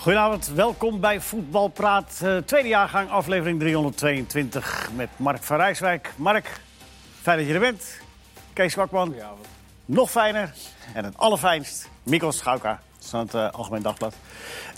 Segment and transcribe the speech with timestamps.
[0.00, 6.12] Goedenavond, welkom bij Voetbalpraat, uh, tweede jaargang, aflevering 322 met Mark van Rijswijk.
[6.16, 6.60] Mark,
[7.20, 8.00] fijn dat je er bent.
[8.52, 9.14] Kees Kwakman,
[9.84, 10.52] nog fijner.
[10.94, 14.14] En het allerfijnst, Mikkel Schauka, van het uh, Algemeen Dagblad.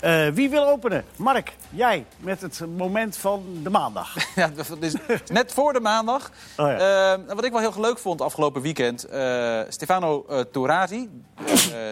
[0.03, 1.05] Uh, wie wil openen?
[1.15, 4.15] Mark, jij met het moment van de maandag.
[4.35, 4.93] Ja, dat is
[5.31, 6.31] net voor de maandag.
[6.57, 7.13] Oh ja.
[7.17, 9.05] uh, wat ik wel heel leuk vond afgelopen weekend.
[9.13, 11.09] Uh, Stefano Turati.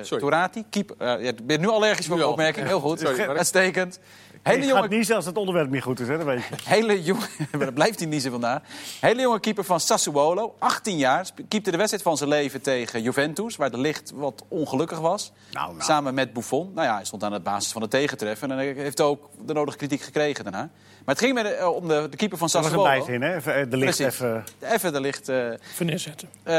[0.03, 1.22] Turati, keeper.
[1.23, 2.67] je bent nu allergisch voor de opmerking.
[2.67, 2.99] Heel goed.
[2.99, 3.99] Sorry, Uitstekend.
[4.41, 4.81] Hele jonge...
[4.81, 6.17] gaat niet als het onderwerp niet goed is, hè?
[6.17, 6.55] dat weet je.
[6.63, 7.27] Hele jonge...
[7.59, 8.61] dat blijft hij niet zo vandaag.
[9.00, 11.30] Hele jonge keeper van Sassuolo, 18 jaar.
[11.48, 15.31] Keepte de wedstrijd van zijn leven tegen Juventus, waar de licht wat ongelukkig was.
[15.52, 15.84] Nou, nou.
[15.84, 16.72] Samen met Buffon.
[16.73, 18.52] Nou ja, hij stond aan de basis van de tegentreffen.
[18.52, 20.70] En hij heeft ook de nodige kritiek gekregen daarna.
[21.05, 22.84] Maar het ging met, uh, om de, de, keeper van Sassuolo.
[22.84, 23.35] Dat was een bijzin, hè?
[23.35, 24.44] Even de licht even...
[24.59, 25.30] Even de licht...
[25.30, 25.45] Uh...
[25.71, 26.30] Even neerzetten.
[26.44, 26.53] Uh,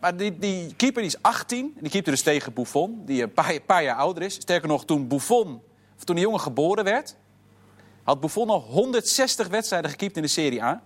[0.00, 1.76] maar die, die keeper die is 18.
[1.80, 4.34] Die keepte dus tegen Buffon, die een paar, paar jaar ouder is.
[4.34, 5.62] Sterker nog, toen Buffon...
[5.96, 7.16] Of toen de jongen geboren werd,
[8.02, 10.82] had Buffon al 160 wedstrijden gekiept in de Serie A.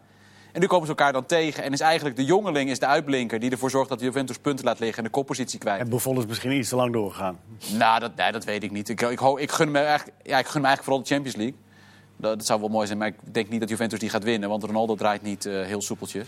[0.53, 1.63] En nu komen ze elkaar dan tegen.
[1.63, 4.65] En is eigenlijk de jongeling is de uitblinker die ervoor zorgt dat de Juventus punten
[4.65, 5.81] laat liggen en de koppositie kwijt.
[5.81, 7.39] En Buffon is misschien iets te lang doorgegaan.
[7.73, 8.89] Nou, dat, nee, dat weet ik niet.
[8.89, 11.57] Ik, ik, ik, gun me eigenlijk, ja, ik gun me eigenlijk vooral de Champions League.
[12.17, 14.49] Dat, zou wel mooi zijn, maar ik denk niet dat Juventus die gaat winnen.
[14.49, 16.25] Want Ronaldo draait niet uh, heel soepeltje.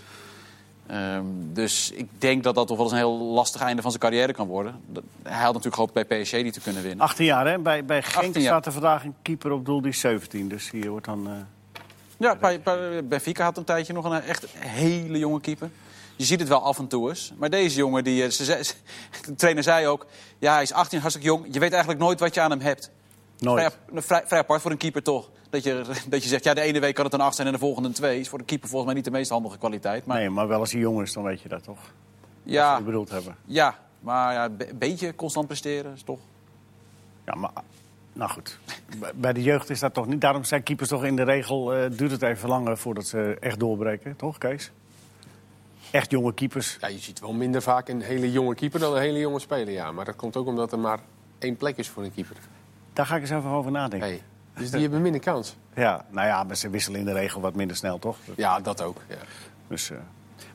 [0.91, 4.03] Um, dus ik denk dat dat toch wel eens een heel lastig einde van zijn
[4.03, 4.81] carrière kan worden.
[5.23, 7.05] Hij had natuurlijk gehoopt bij PSG die te kunnen winnen.
[7.05, 7.59] 18 jaar, hè?
[7.59, 10.49] Bij, bij Genk staat er vandaag een keeper op doel die is 17.
[10.49, 11.29] Dus hier wordt dan...
[11.29, 11.33] Uh...
[12.17, 15.71] Ja, bij, bij Benfica had een tijdje nog een echt hele jonge keeper.
[16.17, 17.33] Je ziet het wel af en toe eens.
[17.37, 18.75] Maar deze jongen, die, eh, ze, ze,
[19.27, 20.07] de trainer zei ook...
[20.39, 21.47] Ja, hij is 18, hartstikke jong.
[21.51, 22.91] Je weet eigenlijk nooit wat je aan hem hebt.
[23.39, 23.79] Nooit.
[23.93, 25.31] Vrij, vrij, vrij apart voor een keeper toch.
[25.51, 27.53] Dat je, dat je zegt, ja, de ene week kan het een 8 zijn en
[27.53, 28.21] de volgende een 2.
[28.21, 30.07] Is voor de keeper volgens mij niet de meest handige kwaliteit.
[30.07, 30.19] Maar...
[30.19, 31.79] Nee, maar wel als hij jong is, dan weet je dat toch?
[32.43, 32.75] Ja.
[32.75, 33.37] Wat bedoeld hebben.
[33.45, 36.19] Ja, maar ja, een beetje constant presteren is toch...
[37.25, 37.51] Ja, maar...
[38.13, 38.59] Nou goed,
[39.15, 40.21] bij de jeugd is dat toch niet.
[40.21, 41.77] Daarom zijn keepers toch in de regel.
[41.77, 44.71] Uh, duurt het even langer voordat ze echt doorbreken, toch, Kees?
[45.91, 46.77] Echt jonge keepers.
[46.81, 49.73] Ja, je ziet wel minder vaak een hele jonge keeper dan een hele jonge speler,
[49.73, 49.93] ja.
[49.93, 50.99] Maar dat komt ook omdat er maar
[51.39, 52.37] één plek is voor een keeper.
[52.99, 54.09] Daar ga ik eens even over nadenken.
[54.09, 54.23] Hey.
[54.55, 55.57] Dus die hebben minder kans.
[55.75, 58.17] Ja, nou ja, maar ze wisselen in de regel wat minder snel, toch?
[58.37, 59.01] Ja, dat ook.
[59.09, 59.17] Ja.
[59.69, 59.99] Dus, uh...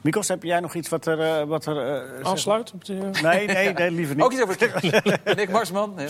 [0.02, 1.42] Mikos, heb jij nog iets wat er...
[1.42, 2.74] Uh, wat er uh, Aansluit?
[3.22, 4.24] Nee, nee, nee, liever niet.
[4.26, 4.58] Ook iets over
[5.36, 5.94] Nick Marsman.
[5.98, 6.08] Ja.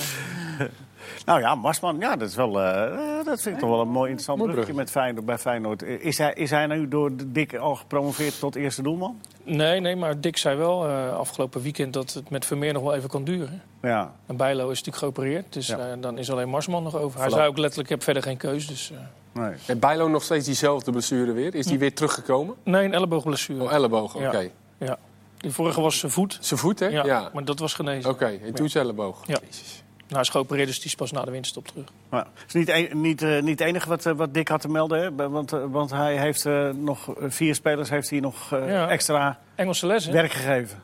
[1.26, 4.12] Nou ja, Marsman, ja, dat, is wel, uh, dat vind ik toch wel een mooi
[4.12, 5.84] interessant brugje met Feyenoord, bij Feyenoord.
[5.84, 9.20] Is hij, is hij nu door Dick al gepromoveerd tot eerste doelman?
[9.44, 12.94] Nee, nee maar Dick zei wel uh, afgelopen weekend dat het met Vermeer nog wel
[12.94, 13.62] even kan duren.
[13.82, 14.14] Ja.
[14.26, 15.78] En Bijlo is natuurlijk geopereerd, dus ja.
[15.78, 17.20] uh, dan is alleen Marsman nog over.
[17.20, 18.68] Hij zei ook letterlijk, ik heb verder geen keus.
[18.68, 18.92] Dus,
[19.32, 19.54] nee.
[19.66, 21.56] En Bijlo nog steeds diezelfde blessure weer?
[21.56, 21.80] Is die hm.
[21.80, 22.56] weer teruggekomen?
[22.64, 23.64] Nee, een elleboogblessure.
[23.64, 24.28] Oh, elleboog, oké.
[24.28, 24.52] Okay.
[24.78, 24.86] Ja.
[24.86, 24.98] ja.
[25.38, 26.38] Die vorige was zijn voet.
[26.42, 26.88] Zijn voet, hè?
[26.88, 27.30] Ja, ja.
[27.34, 28.10] maar dat was genezen.
[28.10, 28.42] Oké, okay.
[28.44, 29.28] en toen zijn elleboog.
[29.28, 29.40] Ja.
[29.50, 29.83] Jezus.
[30.08, 31.86] Nou, is geopereerd, dus die is pas na de winterstop terug.
[32.10, 34.62] Maar het is niet, een, niet, uh, niet het enige wat, uh, wat Dick had
[34.62, 35.02] te melden.
[35.02, 35.30] Hè?
[35.30, 38.90] Want, uh, want hij heeft nog vier spelers heeft hij nog ja.
[38.90, 40.84] extra Engelse les, werk gegeven.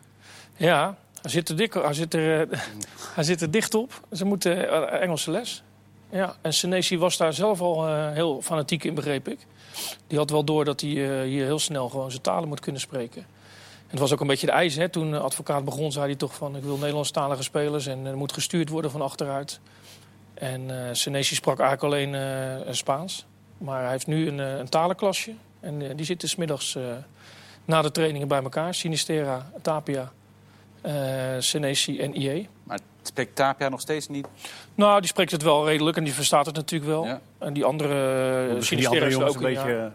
[0.56, 2.48] Ja, hij zit er, dik, hij zit er,
[3.16, 4.02] hij zit er dicht op.
[4.12, 5.64] Ze moeten Engelse les.
[6.10, 9.40] Ja, en Senesi was daar zelf al heel fanatiek in, begreep ik.
[10.08, 10.90] Die had wel door dat hij
[11.26, 13.26] hier heel snel gewoon zijn talen moet kunnen spreken
[13.90, 14.76] het was ook een beetje de eis.
[14.76, 14.90] Hè?
[14.90, 16.56] Toen de advocaat begon, zei hij toch van...
[16.56, 19.60] ik wil Nederlandstalige spelers en er moet gestuurd worden van achteruit.
[20.34, 23.26] En uh, Senesi sprak eigenlijk alleen uh, Spaans.
[23.58, 25.34] Maar hij heeft nu een, een talenklasje.
[25.60, 26.84] En uh, die zitten smiddags uh,
[27.66, 28.74] na de trainingen bij elkaar.
[28.74, 30.12] Sinistera, Tapia,
[31.40, 32.48] Senesi en IE.
[32.64, 34.28] Maar spreekt Tapia nog steeds niet?
[34.76, 37.06] Nou, die spreekt het wel redelijk en die verstaat het natuurlijk wel.
[37.06, 37.22] Ja.
[37.38, 39.72] En die andere Sinistera is ook een beetje...
[39.72, 39.92] Ja.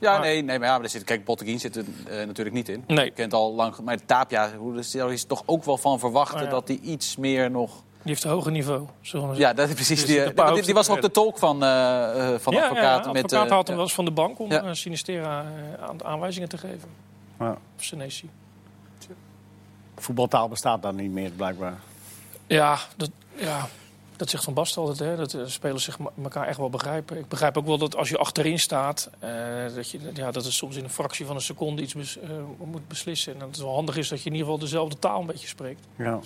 [0.00, 2.68] Ja, nee, nee, maar, ja, maar er zit, kijk, Botteguin zit er uh, natuurlijk niet
[2.68, 2.84] in.
[2.86, 3.04] Nee.
[3.04, 4.50] Je kent al lang, maar Tapia,
[4.92, 6.50] daar is toch ook wel van verwachten oh, ja.
[6.50, 7.70] dat hij iets meer nog...
[7.72, 10.06] Die heeft een hoger niveau, zullen we Ja, dat is precies.
[10.06, 11.60] Dus die, die, die, was ook de tolk van, uh,
[12.38, 13.04] van ja, advocaat.
[13.04, 14.74] Ja, de advocaat met, had hem wel eens van de bank om ja.
[14.74, 15.44] Sinistera
[15.80, 16.88] aan, aanwijzingen te geven.
[17.38, 17.56] Ja.
[17.76, 18.30] Of Senesi.
[19.96, 21.78] Voetbaltaal bestaat dan niet meer, blijkbaar.
[22.46, 23.68] Ja, dat, ja,
[24.20, 27.18] dat zegt Van Basten altijd, hè, dat de spelers zich elkaar echt wel begrijpen.
[27.18, 30.52] Ik begrijp ook wel dat als je achterin staat, uh, dat, je, ja, dat het
[30.52, 32.30] soms in een fractie van een seconde iets bes, uh,
[32.64, 33.32] moet beslissen.
[33.32, 35.46] En dat het wel handig is dat je in ieder geval dezelfde taal een beetje
[35.46, 35.86] spreekt.
[35.96, 36.20] Ja.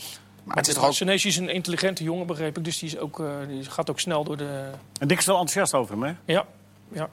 [0.45, 0.93] Maar het is ook...
[0.93, 2.65] Senesi is een intelligente jongen, begreep ik.
[2.65, 4.71] Dus die, is ook, uh, die gaat ook snel door de...
[4.99, 6.33] En Dick is wel enthousiast over hem, hè?
[6.33, 6.47] Ja.
[6.93, 7.09] ja.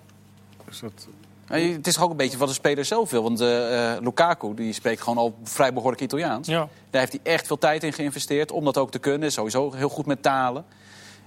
[0.66, 1.08] Dus dat...
[1.52, 3.24] Het is ook een beetje wat de speler zelf wil.
[3.24, 6.48] Want uh, Lukaku die spreekt gewoon al vrij behoorlijk Italiaans.
[6.48, 6.68] Ja.
[6.90, 9.32] Daar heeft hij echt veel tijd in geïnvesteerd om dat ook te kunnen.
[9.32, 10.66] Sowieso heel goed met talen.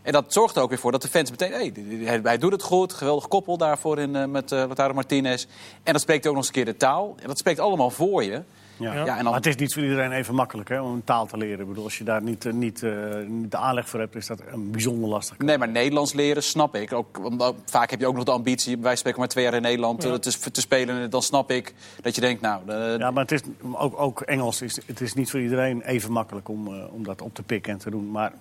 [0.03, 1.53] En dat zorgt er ook weer voor dat de fans meteen...
[1.53, 5.47] Hey, hij doet het goed, geweldig koppel daarvoor in, uh, met uh, Lautaro Martinez.
[5.83, 7.15] En dat spreekt ook nog eens een keer de taal.
[7.21, 8.43] En dat spreekt allemaal voor je.
[8.77, 8.93] Ja.
[8.95, 11.27] Ja, en dan- Maar het is niet voor iedereen even makkelijk hè, om een taal
[11.27, 11.61] te leren.
[11.61, 12.93] Ik bedoel, als je daar niet, eh, niet, eh,
[13.27, 15.39] niet de aanleg voor hebt, is dat een bijzonder lastig.
[15.39, 16.93] Nee, maar Nederlands leren snap ik.
[16.93, 19.63] Ook, want vaak heb je ook nog de ambitie, wij spreken maar twee jaar in
[19.63, 20.09] Nederland Ja.
[20.11, 21.01] eh, te, te spelen.
[21.01, 23.41] En dan snap ik dat je denkt, nou, Ja, maar het is,
[23.73, 27.35] ook, ook Engels is, het is niet voor iedereen even makkelijk om, om dat op
[27.35, 28.11] te pikken en te doen.
[28.11, 28.33] Maar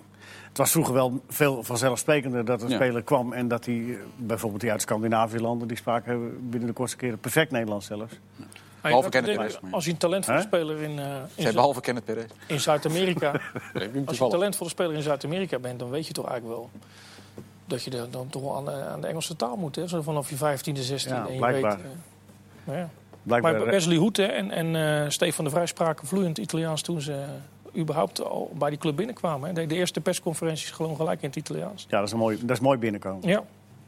[0.48, 2.76] het was vroeger wel veel vanzelfsprekender dat een Ja.
[2.76, 3.34] speler kwam...
[3.34, 5.68] en dat hij, bijvoorbeeld die uit Scandinavische landen...
[5.68, 8.14] die spraken binnen de kortste keren perfect Nederlands zelfs.
[8.84, 10.44] Behalve Kenneth Perez, Als je een talentvolle Hè?
[10.44, 12.26] speler in, eh, in, Zij Zu- behalve Kenneth Perez.
[12.48, 13.30] in Zuid-Amerika...
[14.06, 16.70] Als je een talentvolle speler in Zuid-Amerika bent, dan weet je toch eigenlijk wel
[17.66, 19.76] dat je dan toch wel aan, de- aan de Engelse taal moet.
[19.76, 19.88] Hè?
[19.88, 21.10] Zo vanaf je 15e, 16e.
[21.10, 21.76] Ja, en je blijkbaar.
[21.78, 21.92] weet, eh,
[22.64, 22.90] nou ja.
[23.24, 27.14] Blijkbaar, Maar Wesley Hoete en, en eh, Stefan de Vrij spraken vloeiend Italiaans toen ze
[27.14, 29.48] eh, überhaupt al bij die club binnenkwamen.
[29.48, 29.54] Hè?
[29.54, 31.86] De, de eerste persconferenties gewoon gelijk in het Italiaans.
[31.90, 33.30] ja, dat is, een mooi, dat is mooi binnenkomen.
[33.30, 33.44] Ja.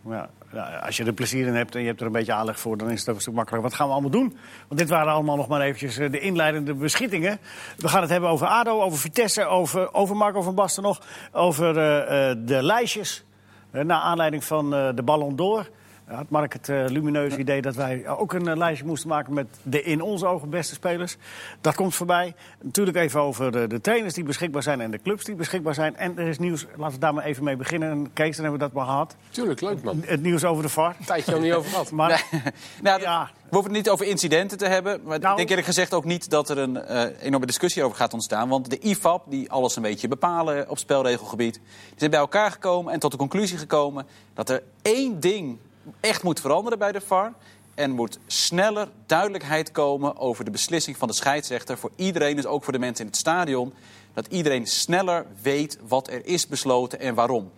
[0.09, 2.59] Ja, ja, als je er plezier in hebt en je hebt er een beetje aanleg
[2.59, 3.69] voor, dan is het stuk makkelijker.
[3.69, 4.37] Wat gaan we allemaal doen?
[4.67, 7.39] Want dit waren allemaal nog maar eventjes eh, de inleidende beschietingen.
[7.77, 11.01] We gaan het hebben over ADO, over Vitesse, over, over Marco van Basten nog.
[11.31, 13.23] Over eh, eh, de lijstjes.
[13.71, 15.69] Eh, naar aanleiding van de Ballon d'Or.
[16.05, 19.47] Had Mark het eh, lumineuze idee dat wij ook een eh, lijstje moesten maken met
[19.63, 21.17] de in onze ogen beste spelers.
[21.61, 22.35] Dat komt voorbij.
[22.61, 25.97] Natuurlijk even over de, de trainers die beschikbaar zijn en de clubs die beschikbaar zijn.
[25.97, 27.91] En er is nieuws, laten we daar maar even mee beginnen.
[27.91, 29.15] En Kees, dan hebben we dat maar gehad.
[29.29, 30.03] Tuurlijk, leuk man.
[30.05, 30.95] Het nieuws over de VAR.
[31.05, 31.91] Tijdje al niet over gehad.
[32.05, 32.23] Maar
[32.81, 33.29] Nou, Ja.
[33.45, 34.99] We hoeven het niet over incidenten te hebben.
[35.03, 37.97] Maar Nou- ik denk eerlijk gezegd ook niet dat er een eh, enorme discussie over
[37.97, 38.49] gaat ontstaan.
[38.49, 41.53] Want de IFAB, die alles een beetje bepalen op spelregelgebied...
[41.53, 44.05] die zijn bij elkaar gekomen en tot de conclusie gekomen...
[44.33, 45.57] dat er één ding
[45.99, 47.33] echt moet veranderen bij de VAR...
[47.75, 51.77] En moet sneller duidelijkheid komen over de beslissing van de scheidsrechter.
[51.77, 53.73] Voor iedereen, dus ook voor de mensen in het stadion.
[54.13, 57.51] Dat iedereen sneller weet wat er is besloten en waarom.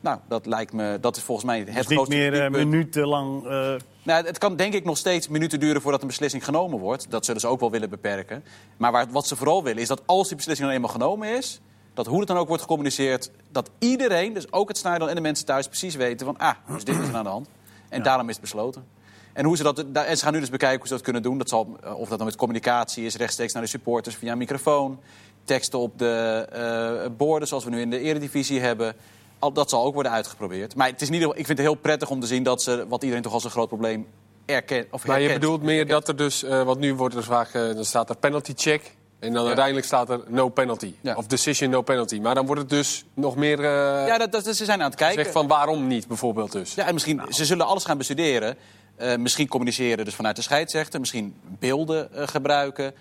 [0.00, 2.50] Nou, dat lijkt me, dat is volgens mij het het is niet grootste meer eh,
[2.50, 3.44] minutenlang.
[3.44, 7.10] eh, Nou, het kan denk ik nog steeds minuten duren voordat een beslissing genomen wordt.
[7.10, 8.44] Dat zullen ze ook wel willen beperken.
[8.76, 11.60] Maar waar, wat ze vooral willen is dat als die beslissing dan eenmaal genomen is...
[12.04, 13.30] dat hoe het dan ook wordt gecommuniceerd...
[13.52, 16.38] dat iedereen, dus ook het stadion en de mensen thuis precies weten van...
[16.38, 17.48] ah, dus dit is er aan de hand.
[17.88, 18.84] En daarom is het besloten.
[19.32, 21.22] En, hoe ze dat, da- en ze gaan nu dus bekijken hoe ze dat kunnen
[21.22, 21.38] doen.
[21.38, 24.38] Dat zal, eh, of dat dan met communicatie is, rechtstreeks naar de supporters via een
[24.38, 25.00] microfoon.
[25.44, 28.94] Teksten op de eh, borden, zoals we nu in de eredivisie hebben.
[29.38, 30.74] Al, dat zal ook worden uitgeprobeerd.
[30.74, 33.02] Maar het is niet, ik vind het heel prettig om te zien dat ze, wat
[33.02, 34.06] iedereen toch als een groot probleem
[34.46, 34.86] erkent.
[34.90, 37.74] Of Maar je bedoelt meer dat er dus, eh want nu wordt er vaak, eh,
[37.74, 38.96] dan staat er penalty check.
[39.20, 39.46] En dan Ja.
[39.46, 40.94] uiteindelijk staat er no penalty.
[41.00, 41.14] Ja.
[41.14, 42.18] Of decision no penalty.
[42.20, 44.94] Maar dan wordt het dus nog meer eh Ja, dat, dat, ze zijn aan het
[44.98, 45.16] kijken.
[45.16, 46.74] gezegd van waarom niet, bijvoorbeeld dus.
[46.74, 48.56] Ja, en misschien, ze zullen alles gaan bestuderen.
[48.96, 51.00] Eh, misschien communiceren dus vanuit de scheidsrechter.
[51.00, 52.92] Misschien beelden eh, gebruiken.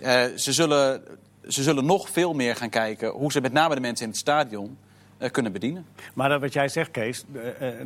[0.00, 1.02] Eh, ze, zullen,
[1.48, 4.20] ze zullen nog veel meer gaan kijken hoe ze met name de mensen in het
[4.20, 4.76] stadion
[5.18, 5.86] eh, kunnen bedienen.
[6.14, 7.24] maar dat wat jij zegt, Kees,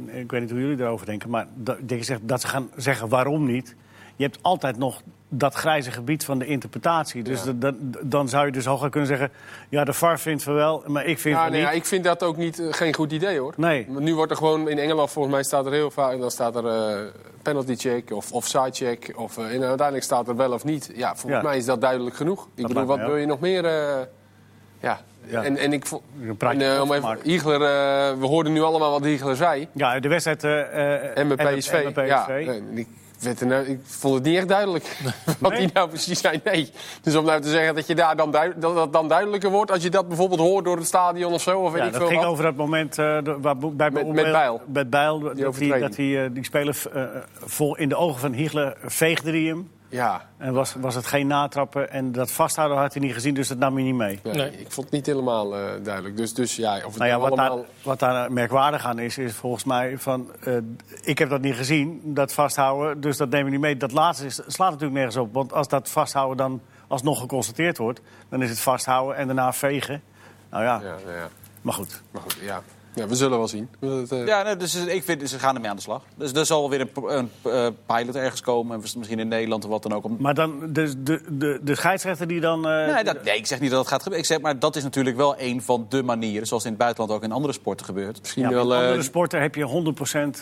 [0.07, 2.71] ik weet niet hoe jullie erover denken, maar dat, dat je zegt dat ze gaan
[2.77, 3.75] zeggen waarom niet.
[4.17, 5.03] Je hebt altijd nog
[5.35, 7.23] dat grijze gebied van de interpretatie.
[7.23, 7.53] Dus Ja.
[7.55, 9.31] dat- dan zou je dus hooguit kunnen zeggen:
[9.69, 11.71] ja, de VAR vindt van wel, maar ik vind Ja, van nee, niet.
[11.71, 13.55] ja, ik vind dat ook niet, eh, geen goed idee hoor.
[13.57, 13.87] Nee.
[13.89, 16.19] Nu wordt er gewoon in Engeland volgens mij staat er heel vaak.
[16.19, 17.01] Dan staat er eh,
[17.43, 19.13] penalty check of offside check.
[19.17, 20.91] Of, eh, en uiteindelijk staat er wel of niet.
[20.95, 21.49] Ja, volgens Ja.
[21.49, 22.49] mij is dat duidelijk genoeg.
[22.55, 23.65] Ik bedoel, wat wil je nog meer?
[24.81, 25.01] ja.
[25.27, 25.43] Ja.
[25.45, 27.19] En, en ik vo- Een praatje en, eh, om even.
[27.23, 27.59] Hiegler,
[28.19, 29.69] we hoorden nu allemaal wat Hiegler zei.
[29.73, 30.45] Ja, de wedstrijd.
[31.15, 31.73] En met PSV.
[31.73, 32.29] en met Ja, PSV.
[32.49, 32.63] er
[33.47, 34.97] nou- ik vond het niet echt duidelijk
[35.39, 35.61] wat Nee?
[35.61, 36.41] hij nou precies zei.
[36.45, 36.71] Nee.
[37.03, 39.71] Dus om nou te zeggen dat, je daar dan duid- dat dat dan duidelijker wordt...
[39.71, 42.01] als je dat bijvoorbeeld hoort door het stadion of zo, of weet Ja, ik dat
[42.01, 42.31] veel ging wat.
[42.31, 44.61] over dat moment uh, waar, bij Met- met Bijl.
[44.73, 47.03] Met Bijl dat die, dat die, uh, die speler uh,
[47.45, 49.71] vol in de ogen van Hiegler veegde hij hem.
[49.93, 51.91] Ja, En was, was het geen natrappen.
[51.91, 54.21] En dat vasthouden had hij niet gezien, dus dat nam hij niet mee.
[54.23, 54.51] nee, Nee.
[54.51, 56.17] ik vond het niet helemaal eh, duidelijk.
[56.17, 57.57] Dus, dus ja, of het Nou ja, nou wat, allemaal...
[57.57, 60.31] daar, wat daar merkwaardig aan is, is volgens mij van...
[60.45, 60.57] eh,
[61.01, 63.77] ik heb dat niet gezien, dat vasthouden, dus dat nemen we niet mee.
[63.77, 65.33] Dat laatste is, slaat natuurlijk nergens op.
[65.35, 68.01] Want als dat vasthouden dan alsnog geconstateerd wordt...
[68.29, 70.03] dan is het vasthouden en daarna vegen.
[70.51, 71.29] Nou ja, Ja, nou ja.
[71.63, 72.03] maar goed.
[72.11, 72.63] Maar goed, ja.
[72.95, 73.69] Ja, we zullen wel zien.
[73.81, 76.03] Eh, Ja, nee, dus ik vind, ze gaan ermee aan de slag.
[76.17, 78.75] Dus er zal weer een, een, eh, pilot ergens komen.
[78.77, 80.05] en Misschien in Nederland of wat dan ook.
[80.05, 80.17] Om...
[80.19, 82.69] Maar dan de, de, de, de scheidsrechter die dan...
[82.69, 84.27] eh, Nee, dat, nee, ik zeg niet dat dat gaat gebeuren.
[84.29, 86.47] Ik zeg, maar dat is natuurlijk wel een van de manieren...
[86.47, 88.21] zoals in het buitenland ook in andere sporten gebeurt.
[88.21, 89.95] misschien Ja, wel in eh, andere sporten heb je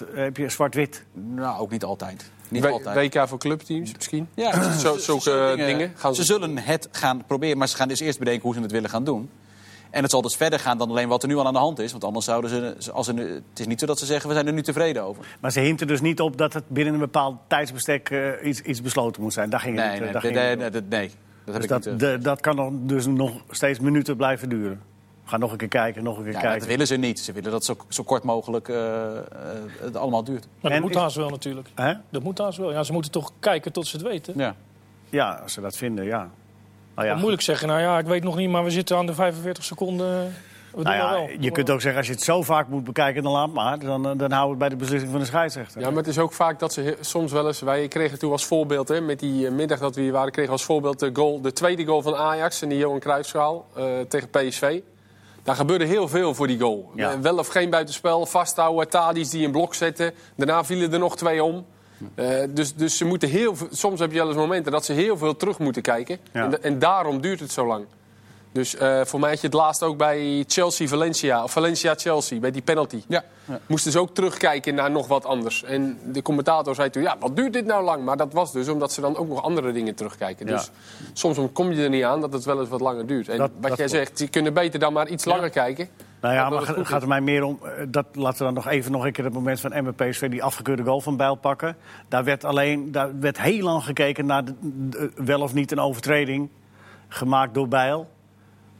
[0.04, 1.04] 100% heb je zwart-wit.
[1.12, 2.30] Nou, ook niet altijd.
[2.48, 3.14] Niet altijd.
[3.14, 4.28] WK voor clubteams misschien.
[4.34, 8.00] Ja, zulke zulke dingen gaan ze ze- zullen het gaan proberen, maar ze gaan dus
[8.00, 9.30] eerst bedenken hoe ze het willen gaan doen.
[9.90, 11.78] En het zal dus verder gaan dan alleen wat er nu al aan de hand
[11.78, 11.90] is.
[11.90, 12.50] Want anders zouden
[12.82, 12.92] ze.
[12.92, 15.24] Als nu- het is niet zo dat ze zeggen: we zijn er nu tevreden over.
[15.40, 18.82] Maar ze hinten dus niet op dat het binnen een bepaald tijdsbestek eh, iets, iets
[18.82, 19.50] besloten moet zijn.
[19.50, 21.10] Daar ging het Nee, eh, nee, daar nee, ging nee, het nee, nee,
[21.44, 22.02] dat heb Dus ik dat, niet.
[22.02, 22.10] eh.
[22.12, 24.80] de, dat kan nog, dus nog steeds minuten blijven duren.
[25.24, 26.58] We gaan nog een keer kijken, nog een keer ja, kijken.
[26.58, 27.20] dat willen ze niet.
[27.20, 28.66] Ze willen dat zo, zo kort mogelijk
[29.80, 30.46] het allemaal duurt.
[30.60, 31.68] Maar En dat moet is- haast wel natuurlijk.
[31.74, 31.92] Hè?
[32.10, 32.72] Dat moet haast wel.
[32.72, 34.34] Ja, ze moeten toch kijken tot ze het weten.
[34.36, 34.54] Ja.
[35.08, 36.30] Ja, als ze dat vinden, ja.
[37.00, 39.14] Nou ja, moeilijk zeggen, nou ja, ik weet nog niet, maar we zitten aan de
[39.14, 40.06] 45 seconden.
[40.70, 41.28] We doen Nou ja, wel.
[41.40, 43.78] je kunt ook zeggen, als je het zo vaak moet bekijken, dan laat maar.
[43.78, 45.80] Dan, eh, dan hou het bij de beslissing van de scheidsrechter.
[45.80, 47.60] Ja, maar het is ook vaak dat ze soms wel eens...
[47.60, 50.32] Wij kregen toen als voorbeeld, hè, met die eh, middag dat we hier waren...
[50.32, 52.62] kregen als voorbeeld de, goal, de tweede goal van Ajax...
[52.62, 54.80] in die Johan Cruijffschaal eh, tegen PSV.
[55.42, 56.90] Daar gebeurde heel veel voor die goal.
[56.94, 57.20] Ja.
[57.20, 60.12] Wel of geen buitenspel, vasthouden, Tadis die een blok zetten.
[60.36, 61.66] Daarna vielen er nog twee om.
[62.14, 64.92] Eh, dus, dus ze moeten heel veel, soms heb je wel eens momenten dat ze
[64.92, 66.18] heel veel terug moeten kijken.
[66.32, 66.44] Ja.
[66.44, 67.84] En, en daarom duurt het zo lang.
[68.52, 72.62] Dus eh, voor mij had je het laatst ook bij Chelsea-Valencia, of Valencia-Chelsea, bij die
[72.62, 73.02] penalty.
[73.08, 73.24] Ja.
[73.44, 73.58] ja.
[73.66, 75.62] Moesten ze ook terugkijken naar nog wat anders.
[75.64, 78.04] En de commentator zei toen, ja, wat duurt dit nou lang?
[78.04, 80.46] Maar dat was dus omdat ze dan ook nog andere dingen terugkijken.
[80.46, 80.52] Ja.
[80.52, 80.70] Dus
[81.12, 83.28] soms kom je er niet aan dat het wel eens wat langer duurt.
[83.28, 83.90] En Dat- wat dat jij klopt.
[84.06, 85.88] zegt, ze kunnen beter dan maar iets langer kijken.
[86.20, 87.58] Nou ja, maar het gaat er mij meer om.
[87.62, 90.42] eh, Dat, laten we dan nog even nog een keer het moment van MPSV, die
[90.42, 91.76] afgekeurde goal van Bijl pakken.
[92.08, 95.78] Daar werd alleen, daar werd heel lang gekeken naar de, de- wel of niet een
[95.80, 96.48] overtreding
[97.08, 98.08] gemaakt door Bijl.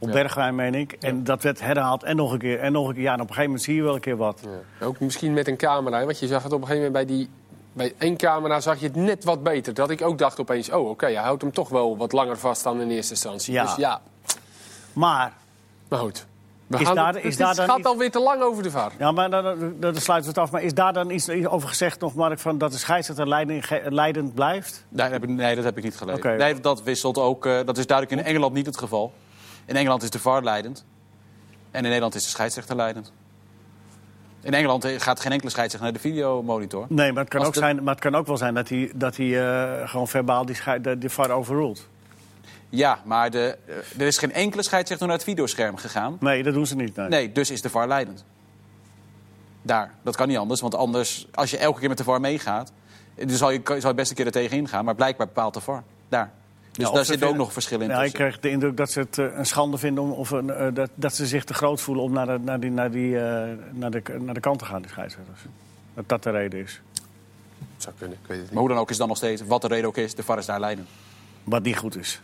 [0.01, 0.13] Op Ja.
[0.13, 0.91] Bergwijn, meen ik.
[0.99, 3.03] En dat werd herhaald en nog een keer en nog een keer.
[3.03, 4.41] Ja, en op een gegeven moment zie je wel een keer wat.
[4.79, 4.85] Ja.
[4.85, 7.29] Ook misschien met een camera, want je zag het op een gegeven moment bij die...
[7.73, 9.73] Bij één camera zag je het net wat beter.
[9.73, 12.63] Dat ik ook dacht opeens, oh oké, hij houdt hem toch wel wat langer vast
[12.63, 13.53] dan in eerste instantie.
[13.53, 13.63] Ja.
[13.63, 14.01] Dus ja,
[14.93, 15.33] Maar,
[15.89, 16.25] maar goed.
[16.67, 18.63] We Is gaan daar- het, is het daar dan gaat iets- alweer te lang over
[18.63, 18.91] de VAR.
[18.99, 20.51] ja, maar dan, dan, dan sluiten we het af.
[20.51, 24.33] Maar is daar dan iets over gezegd nog, Mark, van dat de scheidsrechter leidend, leidend
[24.33, 24.85] blijft?
[24.89, 26.19] Nee, dat heb ik, nee, dat heb ik niet gelezen.
[26.19, 26.35] Oké.
[26.35, 27.45] Nee, dat wisselt ook.
[27.45, 29.13] eh, dat is duidelijk in Engeland niet het geval.
[29.71, 30.85] In Engeland is de VAR leidend.
[31.71, 33.11] En in Nederland is de scheidsrechter leidend.
[34.41, 36.85] In Engeland eh, gaat geen enkele scheidsrechter naar de videomonitor.
[36.89, 38.91] Nee, maar het kan, ook, de- zijn, maar het kan ook wel zijn dat hij,
[38.95, 39.41] dat hij
[39.81, 41.87] eh, gewoon verbaal die, de, de VAR overruled.
[42.69, 46.17] Ja, maar de, eh, er is geen enkele scheidsrechter naar het videoscherm gegaan.
[46.19, 46.95] Nee, dat doen ze niet.
[46.95, 47.07] Nee.
[47.07, 48.25] Nee, dus is de VAR leidend.
[49.61, 49.93] Daar.
[50.01, 50.61] Dat kan niet anders.
[50.61, 52.71] Want anders, als je elke keer met de VAR meegaat...
[53.15, 54.85] dan zal je, zal je best een keer er tegen ingaan.
[54.85, 55.83] Maar blijkbaar bepaalt de VAR.
[56.09, 56.31] Daar.
[56.71, 58.99] Dus Ja, daar zit ook nog verschillen in Ja, ik kreeg de indruk dat ze
[58.99, 61.81] het eh, een schande vinden om, of een, eh, dat, dat ze zich te groot
[61.81, 64.65] voelen om naar de, naar die, naar die, eh, naar de, naar de kant te
[64.65, 65.41] gaan, die scheidsrechters.
[65.93, 66.81] Dat dat de reden is.
[67.77, 68.51] Zou kunnen, ik weet het niet.
[68.51, 70.37] Maar hoe dan ook is dan nog steeds, wat de reden ook is, de VAR
[70.37, 70.87] is daar leidend.
[71.43, 72.21] Wat niet goed is.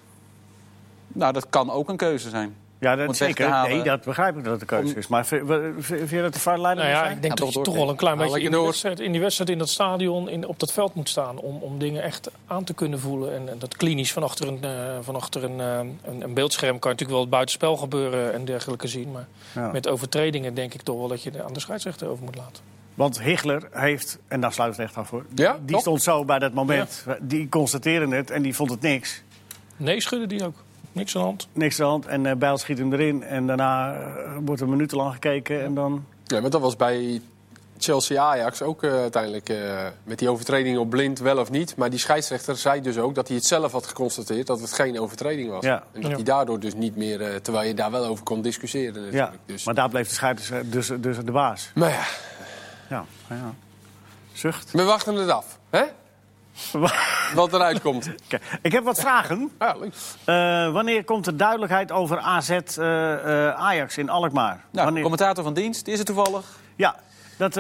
[1.07, 2.55] Nou, dat kan ook een keuze zijn.
[2.79, 3.49] Ja, dat zeker.
[3.67, 5.07] Nee, dat begrijp ik dat het de keuze is.
[5.07, 7.15] Maar vind je dat de VAR Nou ja, zijn?
[7.15, 9.21] ik denk Ja, dat je toch wel een klein Nou, beetje in wedstrijd, in die
[9.21, 11.37] wedstrijd in dat stadion in, op dat veld moet staan.
[11.37, 13.33] Om, om dingen echt aan te kunnen voelen.
[13.35, 16.79] En, en dat klinisch van achter, een, eh, van achter een, eh, een, een beeldscherm
[16.79, 19.11] kan je natuurlijk wel het buitenspel gebeuren en dergelijke zien.
[19.11, 19.71] Maar Ja.
[19.71, 22.63] met overtredingen denk ik toch wel dat je er aan de scheidsrechter over moet laten.
[22.93, 25.25] Want Higler heeft, en daar sluit het echt af voor...
[25.35, 27.05] Ja, die stond zo bij dat moment.
[27.21, 29.23] Die constateerde het en die vond het niks.
[29.77, 30.55] Nee, schudden die ook.
[30.97, 31.47] Niks aan de hand.
[31.53, 32.05] Niks aan de hand.
[32.05, 33.23] En eh Bijl schiet hem erin.
[33.23, 35.63] En daarna eh, wordt er minutenlang gekeken.
[35.63, 36.05] En dan...
[36.25, 37.21] Ja, maar dat was bij
[37.77, 41.75] Chelsea-Ajax ook eh, uiteindelijk eh, met die overtreding op blind wel of niet.
[41.75, 44.99] Maar die scheidsrechter zei dus ook dat hij het zelf had geconstateerd dat het geen
[44.99, 45.63] overtreding was.
[45.63, 45.83] Ja.
[45.93, 46.15] En dat Ja.
[46.15, 49.31] hij daardoor dus niet meer, eh, terwijl je daar wel over kon discussiëren Ja.
[49.45, 49.63] Dus.
[49.65, 51.71] maar daar bleef de scheidsrechter dus, dus de baas.
[51.75, 52.05] Maar ja,
[52.89, 53.53] Ja, ja.
[54.33, 54.71] Zucht.
[54.71, 55.59] we wachten het af.
[55.69, 55.83] Hè?
[57.33, 58.09] Wat eruit komt.
[58.61, 59.51] Ik heb wat vragen.
[59.59, 59.93] Ja, leuk.
[60.23, 64.63] Eh, wanneer komt er duidelijkheid over AZ eh, eh, Ajax in Alkmaar?
[64.71, 65.01] Nou, wanneer...
[65.01, 66.45] commentator van dienst, is het toevallig?
[66.75, 66.95] Ja,
[67.37, 67.55] dat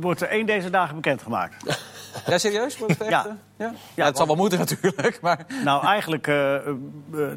[0.00, 1.64] wordt één deze dagen bekendgemaakt.
[2.26, 2.78] Ja, serieus?
[2.78, 3.26] Het Ja.
[3.26, 3.32] eh?
[3.56, 3.72] ja?
[3.94, 5.46] ja, het zal wel moeten natuurlijk, maar...
[5.64, 6.58] nou, eigenlijk, eh,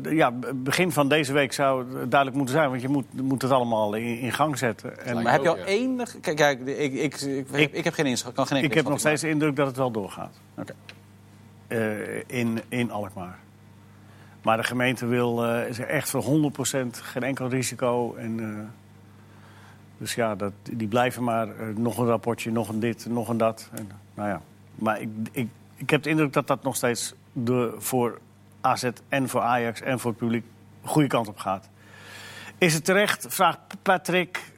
[0.04, 2.70] ja, begin van deze week zou het duidelijk moeten zijn.
[2.70, 5.06] Want je moet, moet het allemaal in, in gang zetten.
[5.06, 6.20] En Maar heb je al enig...
[6.20, 8.34] Kijk, kijk ik, ik, ik, ik, ik heb geen inschat.
[8.34, 10.40] Kan geen ik heb nog steeds de indruk dat het wel doorgaat.
[10.58, 10.74] Oké.
[12.28, 13.38] In, in Alkmaar.
[14.42, 16.28] Maar de gemeente wil is er echt voor 100%
[16.92, 18.16] geen enkel risico.
[18.16, 18.74] En,
[19.98, 23.70] dus ja, dat, die blijven maar nog een rapportje, nog een dit, nog een dat.
[23.74, 24.42] En, nou ja.
[24.76, 28.20] Maar ik, ik, ik heb de indruk dat dat nog steeds de, voor
[28.62, 30.44] AZ en voor Ajax en voor het publiek
[30.82, 31.70] de goede kant op gaat.
[32.58, 34.52] Is het terecht, vraagt Patrick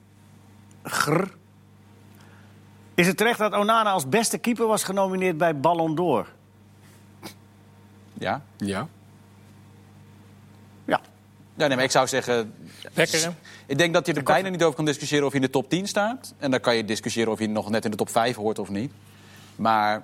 [0.83, 1.23] Gr.
[2.93, 6.27] Is het terecht dat Onana als beste keeper was genomineerd bij Ballon d'Or?
[8.13, 8.41] Ja?
[8.57, 8.87] Ja.
[10.85, 11.01] Ja.
[11.53, 12.53] Ja, nee, maar ik zou zeggen...
[12.93, 13.29] Lekker, hè?
[13.65, 15.69] Ik denk dat je er bijna niet over kan discussiëren of je in de top
[15.69, 16.33] 10 staat.
[16.37, 18.69] En dan kan je discussiëren of je nog net in de top 5 hoort of
[18.69, 18.91] niet.
[19.57, 20.03] Maar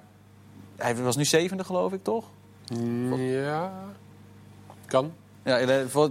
[0.75, 2.25] hij was nu zevende, geloof ik, toch?
[3.17, 3.72] Ja.
[4.86, 5.12] Kan.
[5.43, 6.10] Ja, voor,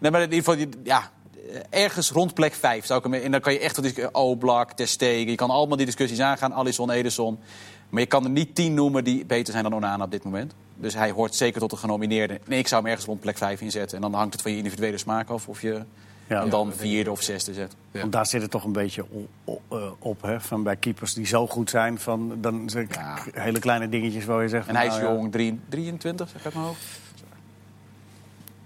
[0.00, 1.10] nee, maar in ieder geval, ja,
[1.70, 3.22] ergens rond plek 5 zou ik hem...
[3.22, 3.82] En dan kan je echt...
[3.82, 6.52] discu- Oblak, Ter Stegen, je kan allemaal die discussies aangaan.
[6.54, 7.38] Alisson, Ederson.
[7.88, 10.54] Maar je kan er niet 10 noemen die beter zijn dan Onana op dit moment.
[10.74, 12.38] Dus hij hoort zeker tot de genomineerden.
[12.46, 13.96] Nee, ik zou hem ergens rond plek 5 inzetten.
[13.96, 15.82] En dan hangt het van je individuele smaak af of je
[16.28, 16.42] Ja.
[16.42, 17.76] En dan vierde of zesde zet.
[17.90, 18.00] Ja.
[18.00, 19.04] Want daar zit het toch een beetje
[19.68, 20.40] eh, op, hè?
[20.40, 23.16] Van bij keepers die zo goed zijn, van, dan zijn Ja.
[23.32, 24.68] hele kleine dingetjes waar je zegt...
[24.68, 26.82] En hij is nou jong, drie- 23, zeg ik uit mijn hoofd.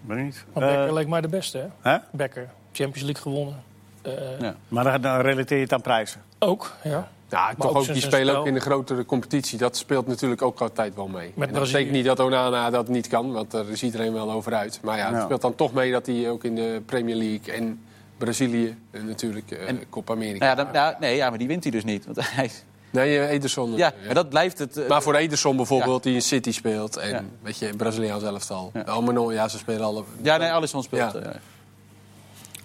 [0.09, 0.45] ik niet.
[0.53, 1.91] Maar Becker leek mij de beste, hè?
[1.91, 1.99] hè?
[2.13, 2.49] Becker.
[2.73, 3.63] Champions League gewonnen.
[4.03, 4.55] Eh, Ja.
[4.69, 6.21] Maar dan, dan relateer je het aan prijzen.
[6.39, 7.09] Ook, ja.
[7.31, 9.59] Ja, toch ook die spelen ook in de grotere competitie.
[9.59, 11.33] Dat speelt natuurlijk ook altijd wel mee.
[11.39, 14.55] En dat betekent niet dat Onana dat niet kan, want daar is iedereen wel over
[14.55, 14.81] uit.
[14.83, 15.25] Maar ja, het Ja.
[15.25, 17.81] speelt dan toch mee dat hij ook in de Premier League en
[18.19, 20.45] Brazilië en natuurlijk eh En- Copa America.
[20.45, 22.05] Nou ja, dan, ja, nee, ja, maar die wint hij dus niet.
[22.07, 23.77] Want hij, is- Nee, eh, Ederson.
[23.77, 24.77] ja, eh, maar dat blijft het.
[24.77, 26.97] eh, Maar voor Ederson bijvoorbeeld, die in City speelt.
[26.97, 27.23] En Ja.
[27.43, 28.71] weet je, Braziliaans elftal.
[28.75, 28.81] Ja.
[28.81, 30.03] Almeno, ja, ze spelen alle...
[30.23, 31.13] ja, nee, Alisson speelt.
[31.13, 31.19] Ja.
[31.19, 31.35] eh,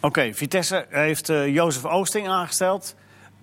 [0.01, 2.95] Oké, Vitesse heeft eh, Jozef Oosting aangesteld.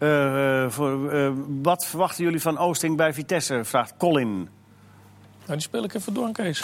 [0.03, 1.31] Eh, voor, eh,
[1.63, 3.65] wat verwachten jullie van Oosting bij Vitesse?
[3.65, 4.35] Vraagt Colin.
[4.35, 4.49] Nou,
[5.53, 6.63] die speel ik even door aan Kees.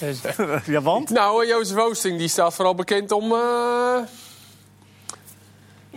[0.66, 1.10] Ja, want?
[1.10, 3.32] Nou, Jozef Oosting die staat vooral bekend om...
[3.32, 3.96] eh,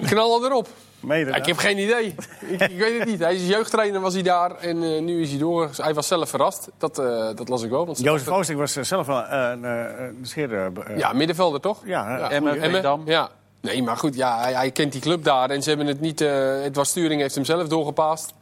[0.05, 0.67] knallen erop.
[0.99, 2.15] Mede, Ja, ik heb geen idee.
[2.39, 3.19] ik, ik weet het niet.
[3.19, 4.55] Hij is jeugdtrainer, was hij daar.
[4.55, 5.69] En eh, nu is hij door.
[5.77, 6.69] Hij was zelf verrast.
[6.77, 7.85] Dat, eh, dat las ik wel.
[7.85, 9.63] Want ze Jozef Oosting was zelf wel een
[10.37, 11.81] uh, Ja, middenvelder toch?
[11.85, 12.29] Ja, ja.
[12.31, 13.01] Emmen, Emmen, Veendam.
[13.05, 13.29] Ja.
[13.63, 15.49] Nee, maar goed, ja, hij, hij kent die club daar.
[15.49, 16.21] En ze hebben het niet...
[16.21, 18.33] eh het was Sturing heeft hem zelf doorgepaast.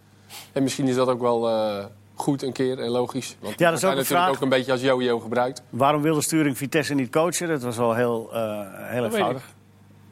[0.51, 1.85] En misschien is dat ook wel eh,
[2.15, 3.35] goed een keer en logisch.
[3.39, 4.29] Want Ja, dat is ook natuurlijk vraag.
[4.35, 5.61] ook een beetje als yo-yo gebruikt.
[5.69, 7.47] Waarom wil de sturing Vitesse niet coachen?
[7.47, 9.43] Dat was wel heel, eh, heel eenvoudig.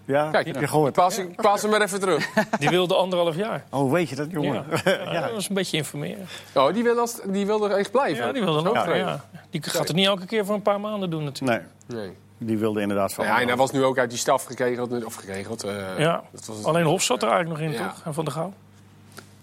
[0.05, 0.93] Ja, Kijk, heb je gehoord?
[0.93, 2.29] Paas, ik paas hem maar even terug.
[2.59, 3.63] Die wilde anderhalf jaar.
[3.71, 4.65] Oh, weet je dat, jongen?
[4.85, 5.11] Ja.
[5.13, 6.27] Ja, dat was een beetje informeren.
[6.53, 8.25] Oh, die wil, als, die wil er echt blijven.
[8.25, 8.83] Ja, die wilde nog.
[8.83, 11.63] Zo Ja, Die gaat het niet elke keer voor een paar maanden doen natuurlijk.
[11.87, 12.11] Nee, Nee.
[12.41, 13.25] Die wilde inderdaad van...
[13.25, 15.05] Ja, en hij was nu ook uit die staf geregeld.
[15.05, 15.63] Of geregeld.
[15.63, 16.23] eh, Ja.
[16.31, 17.87] dat was, Alleen Hof zat er eigenlijk nog in, Ja.
[17.89, 18.01] toch?
[18.05, 18.53] En Van der Gouw.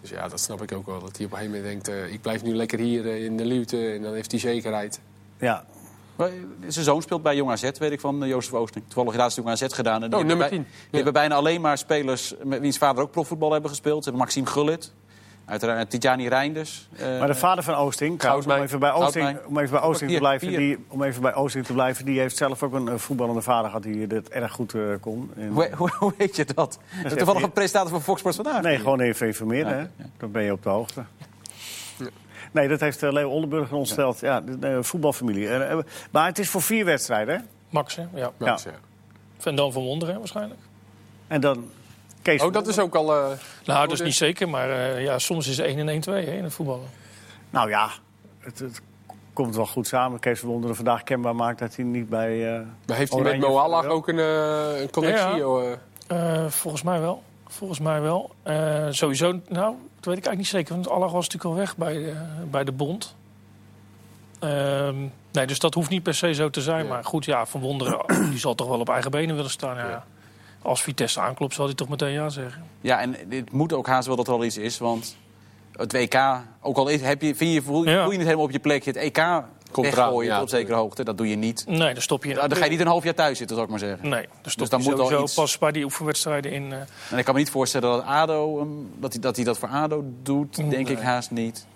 [0.00, 1.00] Dus ja, dat snap ik ook wel.
[1.00, 3.36] Dat hij op een gegeven moment denkt, eh, ik blijf nu lekker hier eh, in
[3.36, 3.92] de luwte.
[3.92, 5.00] En dan heeft hij zekerheid.
[5.38, 5.64] Ja,
[6.16, 6.30] maar,
[6.68, 8.84] Zijn zoon speelt bij Jong AZ, weet ik van Jozef Oosting.
[8.88, 10.02] Toevallig laatst Jong AZ gedaan.
[10.02, 10.66] En die Oh, hebben nummer bij- 10.
[10.70, 14.04] Die hebben bijna alleen maar spelers met wiens vader ook profvoetbal hebben gespeeld.
[14.04, 14.92] Ze hebben Maxime Gullit,
[15.46, 16.88] uiteraard Tijani Reinders.
[16.96, 20.10] eh, maar de vader van Oosting, trouwens, om even bij Oosting, om even bij Oosting
[20.10, 22.94] te blijven, die, om even bij Oosting te blijven, die heeft zelf ook een eh,
[22.94, 25.30] voetballende vader gehad die dit erg goed eh, kon.
[25.36, 26.54] En- hoe, hoe, hoe weet je dat?
[27.02, 28.62] Dat is toevallig een presentator van Fox Sports vandaag.
[28.62, 29.80] Nee, gewoon even informeren, Ja, hè?
[29.80, 30.10] ja.
[30.16, 31.04] Dan ben je op de hoogte.
[32.52, 34.20] Nee, dat heeft Leo Oldenburger ons gesteld.
[34.20, 35.48] Ja, de, voetbalfamilie.
[36.10, 37.40] Maar het is voor vier wedstrijden, hè?
[37.70, 38.02] Max, hè?
[38.02, 38.08] Ja.
[38.14, 38.30] Ja.
[38.38, 38.58] Ja.
[38.64, 38.70] Ja.
[39.38, 40.60] Van Dan van Wonderen waarschijnlijk.
[41.26, 41.64] En dan
[42.26, 43.14] Kees Oh, dat is ook al...
[43.16, 43.26] eh,
[43.64, 44.48] Nou, dat is niet zeker.
[44.48, 46.88] Maar eh, ja, soms is het 1 en 1 2 hè, in het voetballen.
[47.50, 47.90] Nou ja,
[48.38, 48.80] het, het
[49.32, 50.18] komt wel goed samen.
[50.20, 52.54] Kees Verwonderen vandaag kenbaar maakt dat hij niet bij...
[52.56, 53.90] eh, maar heeft hij met Oranje Mo Allah wel?
[53.90, 55.26] ook een, een connectie?
[55.28, 55.46] Ja, ja.
[55.46, 55.64] oh,
[56.08, 56.44] eh?
[56.44, 57.22] Eh, volgens mij wel.
[57.48, 58.30] Volgens mij wel.
[58.42, 60.74] Eh, sowieso, nou, dat weet ik eigenlijk niet zeker.
[60.74, 62.12] Want Allah was natuurlijk al weg bij de,
[62.50, 63.14] bij de bond.
[64.38, 64.94] Ehm,
[65.32, 66.84] nee, dus dat hoeft niet per se zo te zijn.
[66.84, 66.90] Ja.
[66.90, 69.76] Maar goed, ja, Van Wonderen, die zal toch wel op eigen benen willen staan.
[69.76, 69.88] Ja.
[69.88, 70.04] Ja.
[70.62, 72.64] Als Vitesse aanklopt, zal hij toch meteen ja zeggen.
[72.80, 74.78] Ja, en het moet ook haast wel dat er al iets is.
[74.78, 75.16] Want
[75.72, 76.20] het WK,
[76.60, 78.02] ook al is, heb je, vind je, voel, je- Ja.
[78.02, 78.90] voel je niet helemaal op je plekje.
[78.90, 79.42] Het EK
[79.72, 81.64] Komt weggooien eraan, ja, tot op zekere hoogte, dat doe je niet.
[81.68, 83.68] Nee, dan stop je in Dan ga je niet een half jaar thuis zitten, zou
[83.68, 84.08] ik maar zeggen.
[84.08, 86.72] Nee, dan stop dan je moet sowieso iets- pas bij die oefenwedstrijden in.
[86.72, 86.78] eh,
[87.10, 89.68] En ik kan me niet voorstellen dat ADO, hem- dat, hij, dat hij dat voor
[89.68, 90.70] ADO doet.
[90.70, 91.66] Denk ik haast niet.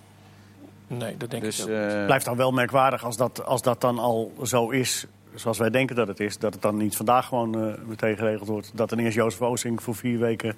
[0.86, 1.70] nee, dat denk Dus ik ook.
[1.70, 5.70] eh, blijft dan wel merkwaardig als dat, als dat dan al zo is, zoals wij
[5.70, 6.38] denken dat het is.
[6.38, 8.70] Dat het dan niet vandaag gewoon eh, meteen geregeld wordt.
[8.74, 10.54] Dat ineens Jozef Oosting voor vier weken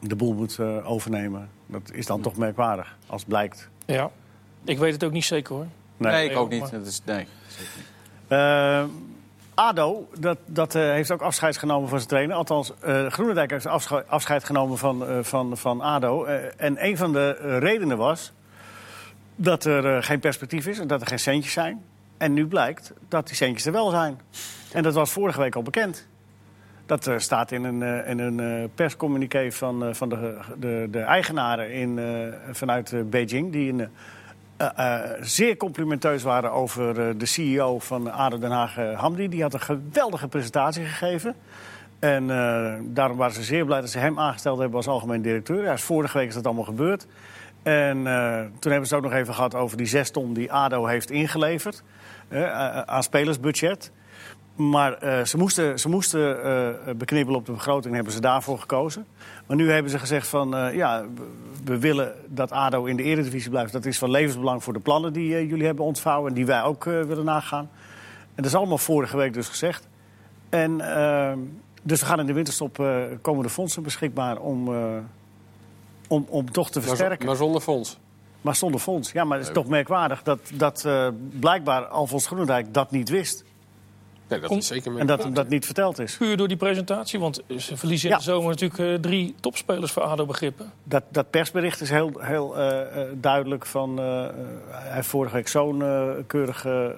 [0.00, 1.48] de boel moet eh, overnemen.
[1.66, 3.68] Dat is dan toch merkwaardig, als blijkt.
[3.86, 4.10] Ja,
[4.64, 5.66] ik weet het ook niet zeker hoor.
[5.96, 6.30] nee, Nee.
[6.30, 6.70] ik ook niet.
[6.70, 7.26] Dat is, nee.
[8.28, 8.84] Eh,
[9.54, 12.36] ADO, dat, dat eh, heeft ook afscheid genomen van zijn trainer.
[12.36, 16.24] Althans, eh Groenendijk heeft afsche- afscheid genomen van, eh, van, van ADO.
[16.24, 18.32] Eh, en een van de redenen was
[19.36, 21.84] dat er eh, geen perspectief is en dat er geen centjes zijn.
[22.18, 24.20] En nu blijkt dat die centjes er wel zijn.
[24.72, 26.06] En dat was vorige week al bekend.
[26.88, 31.00] Dat eh, staat in een, eh, in een eh, perscommuniqué van, van de, de, de
[31.00, 32.00] eigenaren in,
[32.52, 33.52] vanuit Beijing.
[33.52, 33.74] Die
[35.20, 39.28] zeer complimenteus waren over de CEO van ADO Den Haag, Hamdi.
[39.28, 41.34] Die had een geweldige presentatie gegeven.
[41.98, 42.26] En
[42.94, 45.62] daarom waren ze zeer blij dat ze hem aangesteld hebben als algemeen directeur.
[45.62, 47.06] Ja, vorige week is dat allemaal gebeurd.
[47.62, 47.96] En
[48.58, 51.10] toen hebben ze het ook nog even gehad over die zes ton die ADO heeft
[51.10, 51.82] ingeleverd
[52.86, 53.90] aan spelersbudget.
[54.56, 58.58] Maar eh, ze moesten, ze moesten eh, beknibbelen op de begroting en hebben ze daarvoor
[58.58, 59.06] gekozen.
[59.46, 61.04] Maar nu hebben ze gezegd van eh, ja,
[61.64, 63.72] we- willen dat ADO in de eredivisie blijft.
[63.72, 66.84] Dat is van levensbelang voor de plannen die jullie hebben ontvouwen en die wij ook
[66.84, 67.70] willen nagaan.
[68.34, 69.88] En dat is allemaal vorige week dus gezegd.
[70.48, 70.76] En
[71.82, 74.68] dus we gaan in de winterstop eh, komen de fondsen beschikbaar om,
[76.08, 77.26] om, om toch te maar, versterken.
[77.26, 77.98] maar zonder fonds.
[78.40, 79.12] Maar zonder fonds.
[79.12, 81.08] Ja, maar het is toch merkwaardig dat, dat eh,
[81.40, 83.44] blijkbaar Alfons Groenendijk dat niet wist.
[84.28, 84.98] Nee, dat is zeker.
[84.98, 86.16] En dat hem dat niet verteld is.
[86.16, 88.20] Puur door die presentatie, want ze verliezen in Ja.
[88.20, 90.72] de zomer natuurlijk eh, drie topspelers voor ADO-begrippen.
[90.84, 93.66] Dat, dat persbericht is heel, heel eh, eh, duidelijk.
[93.66, 94.32] Van, hij
[94.70, 95.82] heeft vorige week zo'n
[96.26, 96.96] keurige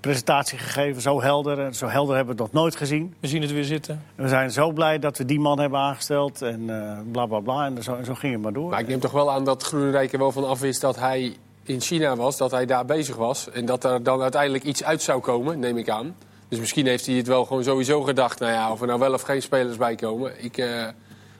[0.00, 1.02] presentatie gegeven.
[1.02, 1.58] Zo helder.
[1.60, 3.14] En zo helder hebben we het nog nooit gezien.
[3.20, 4.02] We zien het weer zitten.
[4.16, 6.42] En we zijn zo blij dat we die man hebben aangesteld.
[6.42, 7.66] En eh, bla bla bla.
[7.66, 8.70] En zo, zo ging het maar door.
[8.70, 11.36] Maar ik neem toch wel aan dat Groenendijk er wel van af is dat hij
[11.68, 13.50] in China was, dat hij daar bezig was.
[13.50, 16.16] En dat er dan uiteindelijk iets uit zou komen, neem ik aan.
[16.48, 18.38] Dus misschien heeft hij het wel gewoon sowieso gedacht.
[18.40, 20.86] Nou ja, of er nou wel of geen spelers bij komen, ik, eh,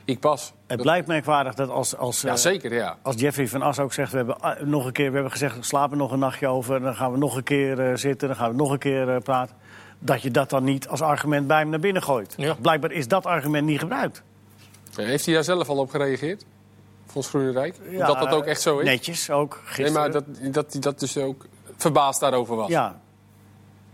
[0.04, 0.52] ik pas.
[0.66, 2.96] Het blijft merkwaardig dat als, als, Ja, eh, zeker, ja.
[3.02, 4.10] als Jeffrey van As ook zegt...
[4.10, 6.80] We hebben, ah, nog een keer, we hebben gezegd, slaap er nog een nachtje over...
[6.80, 9.56] dan gaan we nog een keer eh, zitten, dan gaan we nog een keer praten...
[9.98, 12.34] dat je dat dan niet als argument bij hem naar binnen gooit.
[12.36, 12.54] Ja.
[12.60, 14.22] Blijkbaar is dat argument niet gebruikt.
[14.94, 16.44] Heeft hij daar zelf al op gereageerd?
[17.16, 17.76] Volgens Groenendijk?
[17.90, 18.84] Ja, dat dat ook echt zo is?
[18.84, 19.92] Netjes ook, nee, gisteren.
[19.92, 22.68] maar dat, dat hij dat dus ook verbaasd daarover was.
[22.68, 23.00] Ja,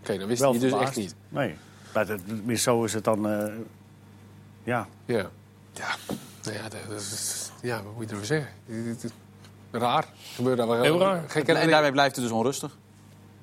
[0.00, 0.88] Oké, dat wist wel hij dus verbaasd.
[0.90, 1.14] echt niet.
[1.28, 1.54] Nee,
[1.94, 2.20] maar dat,
[2.58, 3.28] zo is het dan...
[3.28, 3.52] eh,
[4.62, 5.30] ja, Ja.
[5.72, 5.88] Ja,
[6.42, 8.48] nou ja, dat, dat is- ja wat moet je erover zeggen?
[8.66, 9.10] Het is
[9.70, 10.04] Raar.
[10.34, 11.24] Gebeurt daar wel Heel raar.
[11.44, 12.76] En daarmee blijft het dus onrustig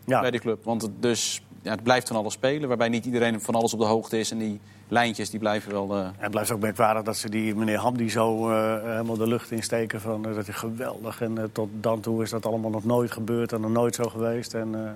[0.06, 0.22] ja.
[0.22, 0.64] bij die club.
[0.64, 3.80] Want het, dus, ja, het blijft van alles spelen, waarbij niet iedereen van alles op
[3.80, 4.32] de hoogte is.
[4.32, 5.96] En die lijntjes die blijven wel...
[5.96, 9.52] eh, Het blijft ook merkwaardig dat ze die meneer Hamdi zo eh, helemaal de lucht
[9.52, 10.02] insteken.
[10.02, 11.22] Van, eh, dat is geweldig.
[11.22, 14.54] En tot dan toe is dat allemaal nog nooit gebeurd en nog nooit zo geweest.
[14.54, 14.92] En, eh,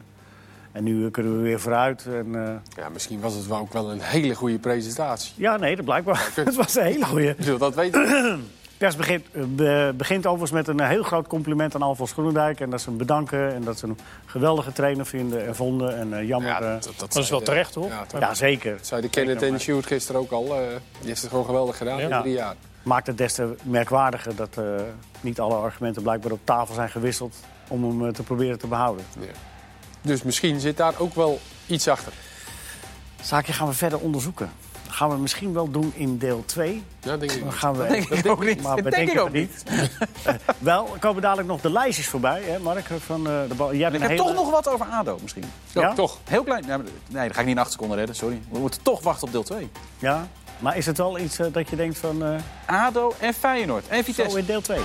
[0.71, 2.05] en nu kunnen we weer vooruit.
[2.05, 5.33] En, eh, Ja, misschien was het wel ook wel een hele goede presentatie.
[5.37, 6.31] ja, nee, dat blijkbaar.
[6.35, 8.41] Het was een hele zult dat weten.
[8.83, 12.59] pers begint, eh, be- begint overigens met een heel groot compliment aan Alfons Groenendijk.
[12.59, 15.97] En dat ze hem bedanken en dat ze hem een geweldige trainer vinden en vonden.
[15.97, 16.49] En eh, jammer.
[16.49, 17.87] Ja, eh, dat, dat, Dat is wel de- terecht, hoor.
[17.89, 18.77] Ja, ja, zeker.
[18.81, 20.45] zei de Kenneth en Sjoerd gisteren ook al.
[20.45, 20.59] eh,
[20.99, 22.21] die heeft het gewoon geweldig gedaan in Ja.
[22.21, 22.55] drie jaar.
[22.83, 24.63] Maakt het des te merkwaardiger dat eh,
[25.21, 27.35] niet alle argumenten blijkbaar op tafel zijn gewisseld.
[27.67, 29.05] om hem eh, te proberen te behouden.
[29.19, 29.25] Ja.
[30.01, 32.13] Dus misschien zit daar ook wel iets achter.
[33.21, 34.49] Zaakje gaan we verder onderzoeken.
[34.93, 36.83] Dat gaan we misschien wel doen in deel 2.
[37.01, 37.43] Ja, denk ik.
[37.43, 38.61] Dan gaan we, denk ik ook niet.
[38.61, 39.63] Maar Dat denk ik het ook niet.
[40.23, 42.85] Eh, wel, er komen dadelijk nog de lijstjes voorbij, hè, Mark?
[43.05, 43.73] Van, eh, de bal.
[43.73, 44.33] Jij hebt ik een heb hele...
[44.33, 45.43] toch nog wat over ADO misschien.
[45.71, 45.93] Ja, Ja?
[45.93, 46.17] toch.
[46.23, 46.65] Heel klein.
[46.67, 48.41] Nee, dat ga ik niet in acht seconden redden, sorry.
[48.49, 49.69] We moeten toch wachten op deel 2.
[49.99, 50.27] Ja?
[50.59, 52.23] Maar is het wel iets eh, dat je denkt van...
[52.25, 54.37] eh ADO en Feyenoord en zo Vitesse.
[54.39, 54.79] in deel 2?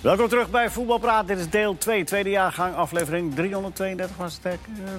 [0.00, 1.26] Welkom terug bij Voetbalpraat.
[1.26, 4.52] Dit is deel 2, tweede jaargang, aflevering 332 was het.
[4.52, 4.52] eh,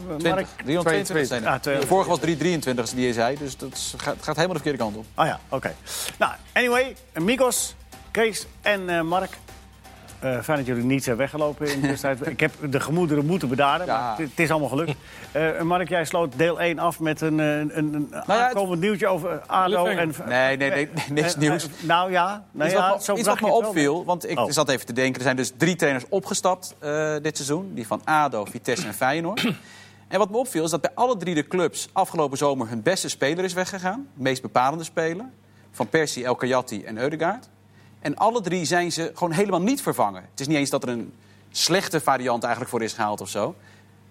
[0.08, 0.48] Mark?
[0.64, 1.50] 322 zijn er.
[1.50, 4.78] Ah, De vorige was 323 die je zei, dus dat gaat, gaat helemaal de verkeerde
[4.78, 5.06] kant op.
[5.16, 5.76] Oh ja, oké.
[6.18, 7.76] Nou, anyway, Mikos,
[8.12, 9.38] Kees en eh, Mark.
[10.20, 12.28] Eh, fijn dat jullie niet zijn weggelopen in de tijd.
[12.28, 14.00] Ik heb de gemoederen moeten bedaren, Ja.
[14.00, 14.94] maar het, is allemaal gelukt.
[15.32, 18.82] Eh, Mark, jij sloot deel 1 af met een, eh, een, een ja, het- aankomend
[18.82, 19.86] nieuwtje over ADO.
[19.86, 20.14] En.
[20.28, 21.64] Nee, nee, nee, nee, niks Eh, nieuws.
[21.64, 23.56] eh, nou ja, nou iets ja wat, zo me, iets wat me wel.
[23.58, 24.50] opviel, want ik Oh.
[24.52, 25.16] zat even te denken...
[25.16, 27.72] er zijn dus drie trainers opgestapt eh, dit seizoen.
[27.74, 29.52] Die van ADO, Vitesse en Feyenoord.
[30.08, 31.90] en wat me opviel is dat bij alle drie de clubs...
[31.94, 34.08] afgelopen zomer hun beste speler is weggegaan.
[34.16, 35.26] De meest bepalende speler.
[35.72, 37.50] Van Persie, El Kayati en Eudegaard.
[38.00, 40.22] En alle drie zijn ze gewoon helemaal niet vervangen.
[40.32, 41.14] Het is niet eens dat er een
[41.52, 43.56] slechte variant eigenlijk voor is gehaald of zo.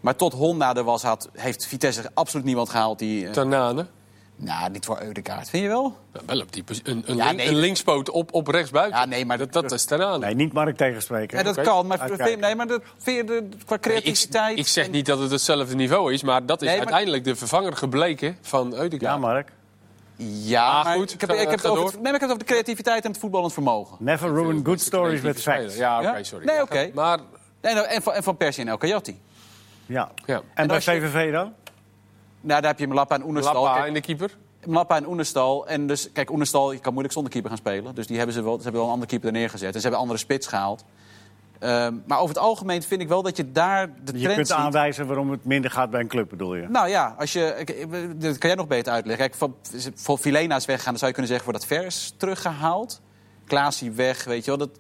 [0.00, 3.26] Maar tot Honda er was, had, heeft Vitesse absoluut niemand gehaald die...
[3.26, 3.86] eh, Tanane.
[4.36, 5.50] nou, niet voor Eudegaard.
[5.50, 5.96] Vind je wel?
[6.12, 7.48] Nou, wel op die een, een, Ja, link- nee.
[7.48, 8.98] een linkspoot op, op rechtsbuiten.
[8.98, 10.18] Ja, nee, maar dat, dat is Tanane.
[10.18, 11.38] Nee, niet Mark tegenspreken.
[11.38, 12.40] Ja, dat kan, maar, Uitkijken.
[12.40, 14.58] nee, maar dat, vind je de, qua creativiteit...
[14.58, 17.36] ik zeg niet dat het hetzelfde niveau is, maar dat is Nee, maar- uiteindelijk de
[17.36, 19.12] vervanger gebleken van Eudegaard.
[19.12, 19.52] Ja, Mark.
[20.26, 22.22] Ja, Ah, maar goed, ik heb, ga- ik heb, het over, nee, ik heb het
[22.30, 23.96] over de creativiteit en het voetballend vermogen.
[24.00, 25.76] Never ruin good stories with facts.
[25.76, 26.44] Ja, oké, sorry.
[26.46, 26.90] Nee, oké.
[26.94, 27.18] Maar
[27.62, 29.20] Nee, nou, en, van, en van Persie en El Kayati.
[29.86, 30.10] Ja.
[30.26, 31.52] ja, En, En bij je- VVV dan?
[32.40, 33.54] Nou, daar heb je Mlappa en Oenerstal.
[33.62, 34.36] Lappa Kijk, en de keeper.
[34.64, 35.66] Mlappa en Oenerstal.
[35.66, 37.94] En dus, kijk, Oenerstal je kan moeilijk zonder keeper gaan spelen.
[37.94, 39.66] Dus die hebben ze wel, ze hebben wel een andere keeper er neergezet.
[39.68, 40.84] En ze hebben een andere spits gehaald.
[41.58, 44.46] Ehm, maar over het algemeen vind ik wel dat je daar de Je trend kunt
[44.46, 44.56] ziet.
[44.56, 46.68] aanwijzen waarom het minder gaat bij een club, bedoel je?
[46.68, 47.64] Nou ja, als je,
[48.16, 49.28] dat kan jij nog beter uitleggen.
[49.28, 49.54] Kijk, van,
[49.94, 51.50] voor Vilena is weggaan, dan zou je kunnen zeggen...
[51.50, 53.00] wordt dat vers teruggehaald.
[53.46, 54.58] Klaasie weg, weet je wel.
[54.58, 54.70] Dat,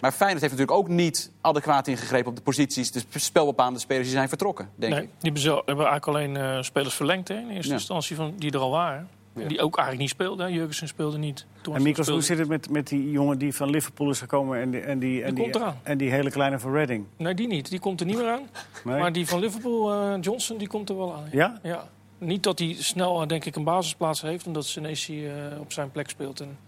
[0.00, 2.30] maar Feyenoord heeft natuurlijk ook niet adequaat ingegrepen...
[2.30, 5.34] op de posities, de spelbepalende spelers die zijn vertrokken, denk Nee, ik.
[5.34, 7.74] die hebben, eigenlijk alleen eh, spelers verlengd hè, in eerste Ja.
[7.74, 9.08] instantie van, die er al waren.
[9.34, 9.48] Ja.
[9.48, 10.46] Die ook eigenlijk niet speelden.
[10.46, 10.52] hè.
[10.52, 11.46] Jurgensen speelde niet.
[11.72, 14.60] En Mikos, hoe speelde zit het met, met die jongen die van Liverpool is gekomen
[14.60, 15.80] en die, en die, en Die die, komt eraan.
[15.82, 17.04] en die hele kleine van Reading?
[17.16, 17.70] Nee, die niet.
[17.70, 18.42] Die komt er niet meer aan.
[18.84, 18.98] Nee?
[18.98, 21.28] Maar die van Liverpool, eh, Johnson, die komt er wel aan.
[21.32, 21.58] Ja?
[21.62, 21.88] Ja.
[22.18, 25.90] Niet dat hij snel, eh, denk ik, een basisplaats heeft, omdat Senesi eh op zijn
[25.90, 26.40] plek speelt.
[26.40, 26.58] En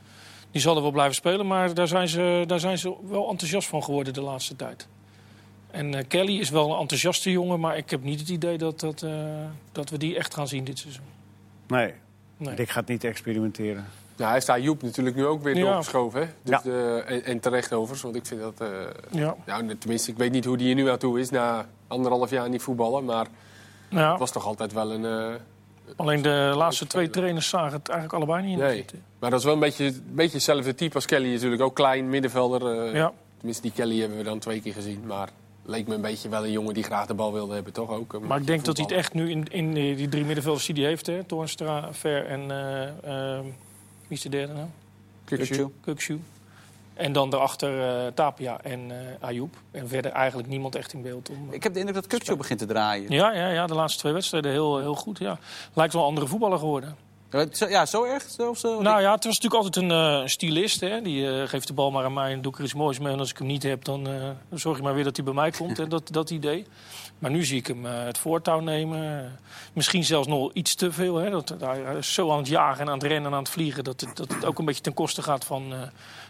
[0.50, 3.68] die zal er wel blijven spelen, maar daar zijn ze, daar zijn ze wel enthousiast
[3.68, 4.88] van geworden de laatste tijd.
[5.70, 8.80] En eh, Kelly is wel een enthousiaste jongen, maar ik heb niet het idee dat,
[8.80, 9.14] dat, eh,
[9.72, 11.04] dat we die echt gaan zien dit seizoen.
[11.66, 11.92] Nee.
[12.42, 12.54] Nee.
[12.56, 13.84] Ik ga het niet experimenteren.
[14.16, 15.62] Nou, hij heeft daar Joep natuurlijk nu ook weer Ja.
[15.64, 16.20] doorgeschoven.
[16.20, 16.26] Hè?
[16.42, 16.70] Dus, Ja.
[16.70, 18.60] eh, en, en terecht overigens, want ik vind dat...
[18.60, 18.68] eh,
[19.10, 19.36] Ja.
[19.46, 22.48] nou, tenminste, ik weet niet hoe die er nu aan toe is na anderhalf jaar
[22.48, 23.04] niet voetballen.
[23.04, 23.26] Maar
[23.88, 24.10] Ja.
[24.10, 25.04] het was toch altijd wel een...
[25.04, 25.34] eh,
[25.96, 28.64] Alleen de laatste twee trainers zagen het eigenlijk allebei niet in.
[28.64, 28.84] nee.
[29.18, 31.32] Maar dat is wel een beetje, een beetje hetzelfde type als Kelly.
[31.32, 32.86] Natuurlijk ook klein, middenvelder.
[32.86, 33.12] eh, Ja.
[33.36, 35.02] Tenminste, die Kelly hebben we dan twee keer gezien.
[35.06, 35.28] Maar
[35.62, 38.20] leek me een beetje wel een jongen die graag de bal wilde hebben, toch ook?
[38.20, 40.74] Maar ik denk dat hij het echt nu in, in die die drie middenvelders die
[40.74, 43.44] hij heeft, hè, Toornstra, Ver en eh, eh,
[44.08, 44.66] wie is de derde nou?
[45.80, 46.20] Kukshu.
[46.94, 49.54] En dan daarachter eh, Tapia en eh Ayoub.
[49.70, 51.30] En verder eigenlijk niemand echt in beeld.
[51.30, 53.10] Om, Ik heb de indruk dat Kukçu begint te draaien.
[53.10, 55.18] ja, ja, ja, de laatste twee wedstrijden heel, heel goed.
[55.18, 55.38] Ja.
[55.72, 56.96] Lijkt wel een andere voetballer geworden.
[57.68, 58.22] Ja, zo- erg?
[58.22, 58.82] Zo, zo?
[58.82, 60.80] Nou ja, het was natuurlijk altijd een eh stylist.
[60.80, 61.02] Hè?
[61.02, 63.12] Die eh, geeft de bal maar aan mij en doe ik er iets moois mee.
[63.12, 65.34] En als ik hem niet heb, dan, eh, zorg je maar weer dat hij bij
[65.34, 65.76] mij komt.
[65.76, 66.66] hè, dat, dat idee.
[67.22, 69.32] Maar nu zie ik hem eh, het voortouw nemen.
[69.72, 71.16] Misschien zelfs nog iets te veel.
[71.16, 71.30] Hè?
[71.30, 73.84] Dat, hij is zo aan het jagen en aan het rennen en aan het vliegen...
[73.84, 75.78] dat het, dat het ook een beetje ten koste gaat van, eh,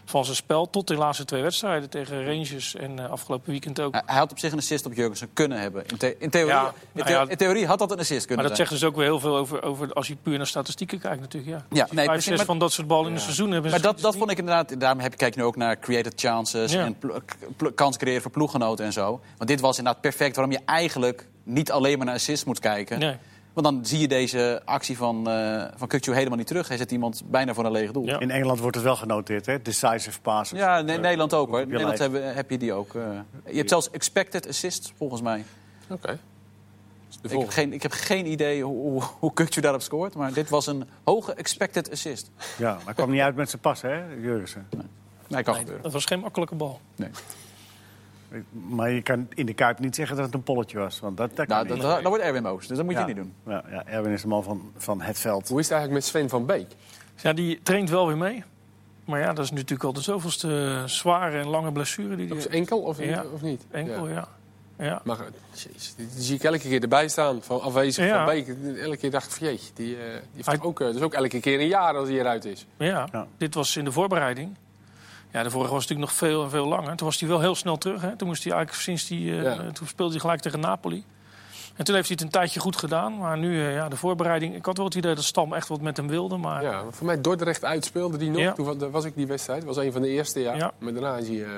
[0.05, 0.69] van zijn spel.
[0.69, 3.93] Tot de laatste twee wedstrijden tegen Rangers en eh, afgelopen weekend ook.
[4.05, 5.83] Hij had op zich een assist op Jurgensen kunnen hebben.
[5.87, 7.25] In, the- in theorie, Ja, in, theo- ja.
[7.29, 8.67] in theorie had dat een assist Maar kunnen dat zijn.
[8.67, 11.51] zegt dus ook weer heel veel over, over als je puur naar statistieken kijkt natuurlijk.
[11.51, 11.65] Ja.
[11.69, 13.71] Ja, nee, Vijf, zes maar- van dat soort ballen in een seizoen hebben.
[13.71, 14.79] Maar dat, dat vond ik inderdaad.
[14.79, 16.97] Daarom heb, kijk je nu ook naar created chances en
[17.75, 19.21] kans creëren voor ploeggenoten en zo.
[19.37, 20.81] Want dit was inderdaad perfect waarom je eigenlijk
[21.43, 22.99] niet alleen maar naar assist moet kijken.
[22.99, 23.15] Nee.
[23.53, 26.67] Want dan zie je deze actie van, eh van helemaal niet terug.
[26.67, 28.05] Hij zet iemand bijna voor een leeg doel.
[28.05, 28.19] Ja.
[28.19, 29.61] In Engeland wordt het wel genoteerd, hè?
[29.61, 30.59] Decisive passes.
[30.59, 31.59] Ja, ne- Nederland ook hoor.
[31.61, 32.95] In Nederland heb, heb je die ook.
[32.95, 33.01] eh.
[33.45, 35.45] je hebt zelfs expected assists volgens mij.
[35.89, 36.19] Oké.
[37.21, 39.03] Dus Ik heb, geen, ik heb geen idee hoe, hoe,
[39.61, 40.15] daarop scoort.
[40.15, 42.31] Maar dit was een hoge expected assist.
[42.57, 44.67] Ja, maar hij kwam niet uit met zijn pas, hè, Jurgensen.
[45.27, 45.83] Nee, kan Nee, gebeuren.
[45.83, 46.79] dat was geen makkelijke bal.
[46.95, 47.09] Nee.
[48.51, 50.99] Maar je kan in de Kuip niet zeggen dat het een polletje was.
[50.99, 51.81] Want dat, dat kan Nou, niet.
[51.81, 52.67] dat, dat wordt Erwin boos.
[52.67, 53.33] Dus dat moet je niet doen.
[53.47, 55.47] Ja, ja, Erwin is de man van, van het veld.
[55.47, 56.67] Hoe is het eigenlijk met Sven van Beek?
[57.21, 58.43] Ja, die traint wel weer mee.
[59.05, 62.37] Maar ja, dat is natuurlijk al de zoveelste zware en lange blessure die hij zijn
[62.39, 62.55] heeft.
[62.55, 63.23] enkel of, Ja.
[63.33, 63.65] of niet?
[63.71, 64.27] Enkel, ja.
[64.77, 65.01] ja.
[65.03, 65.17] Maar
[65.53, 67.41] jezus, die, zie ik elke keer erbij staan.
[67.41, 68.25] Van afwezig Ja.
[68.25, 68.77] van Beek.
[68.77, 71.13] Elke keer dacht ik van jeetje, die, eh, die heeft Hij- ook, eh, dus ook
[71.13, 72.65] elke keer een jaar als hij eruit is.
[72.77, 73.07] Ja.
[73.11, 73.27] Ja.
[73.37, 74.55] dit was in de voorbereiding.
[75.33, 76.95] Ja, de vorige was natuurlijk nog veel, veel langer.
[76.95, 78.01] Toen was hij wel heel snel terug.
[78.01, 78.15] Hè.
[78.15, 79.71] Toen, moest hij eigenlijk sinds die, eh, Ja.
[79.71, 81.03] toen speelde hij gelijk tegen Napoli.
[81.75, 83.17] En toen heeft hij het een tijdje goed gedaan.
[83.17, 84.55] Maar nu, eh, ja, de voorbereiding...
[84.55, 86.37] Ik had wel het idee dat Stam echt wat met hem wilde.
[86.37, 88.39] Maar Ja, voor mij Dordrecht uitspeelde die nog.
[88.41, 88.51] Ja.
[88.53, 89.63] Toen wa- was ik die wedstrijd.
[89.63, 90.53] was een van de eerste, ja.
[90.53, 90.71] Ja.
[90.79, 91.43] Maar daarna is hij...
[91.43, 91.49] eh,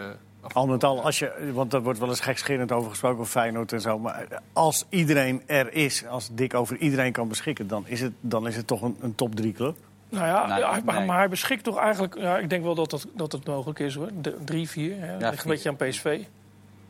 [0.54, 3.72] Al met al, als je, want daar wordt wel eens gekscherend over gesproken, over Feyenoord
[3.74, 4.00] en zo.
[4.00, 8.48] Maar als iedereen er is, als Dick over iedereen kan beschikken, dan is het, dan
[8.48, 9.78] is het toch een, een top 3 club.
[10.10, 11.06] Nou ja, ja, maar, nee.
[11.06, 12.18] maar hij beschikt toch eigenlijk...
[12.18, 14.10] Ja, ik denk wel dat het, dat het mogelijk is hoor.
[14.22, 14.96] De, drie, vier.
[15.00, 15.18] Hè.
[15.18, 16.22] Dat ligt een beetje aan PSV.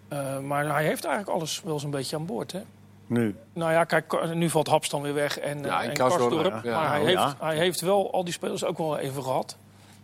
[0.08, 2.51] Eh, maar hij heeft eigenlijk alles wel zo'n beetje aan boord.
[2.51, 2.62] Hè.
[3.08, 3.36] Nu.
[3.54, 6.32] Nou ja, kijk, nu valt Haps dan weer weg en, Ja, eh, en en Karsdorp,
[6.32, 6.63] Karsdorp.
[6.63, 6.80] ja.
[6.80, 7.36] Maar hij, Oh, heeft, ja.
[7.39, 9.58] hij heeft wel al die spelers ook wel even gehad.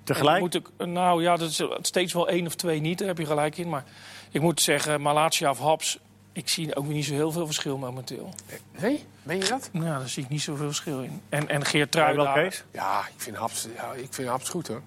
[0.04, 0.40] Tegelijk?
[0.40, 3.26] Moet ik, nou ja, dat is steeds wel één of twee niet, daar heb je
[3.26, 3.70] gelijk in.
[3.70, 3.84] Maar
[4.32, 6.00] ik moet zeggen, Malatia of Haps...
[6.34, 8.34] Ik zie ook niet zo heel veel verschil momenteel.
[8.80, 9.06] Nee?
[9.24, 9.70] Meen je dat?
[9.72, 11.22] Nou, daar zie ik niet zoveel verschil in.
[11.30, 11.96] En, en Geert.
[12.34, 12.64] Kees?
[12.72, 14.82] Ja, ik vind Haps, ja, ik vind Haps goed hoor.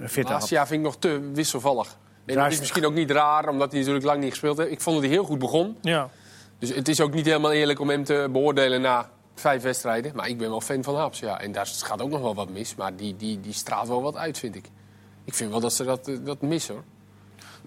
[0.00, 1.96] Een fitte Laatste jaar vind ik nog te wisselvallig.
[2.26, 4.70] En dat is- misschien ook niet raar, omdat hij natuurlijk lang niet gespeeld heeft.
[4.70, 5.76] Ik vond dat hij heel goed begon.
[5.82, 6.10] Ja,
[6.58, 10.12] Dus het is ook niet helemaal eerlijk om hem te beoordelen na vijf wedstrijden.
[10.16, 11.40] Maar ik ben wel fan van Haps, ja.
[11.40, 12.74] En daar gaat ook nog wel wat mis.
[12.74, 14.64] Maar die, die, die straalt wel wat uit, vind ik.
[15.24, 16.84] Ik vind wel dat ze dat, eh, dat missen, hoor.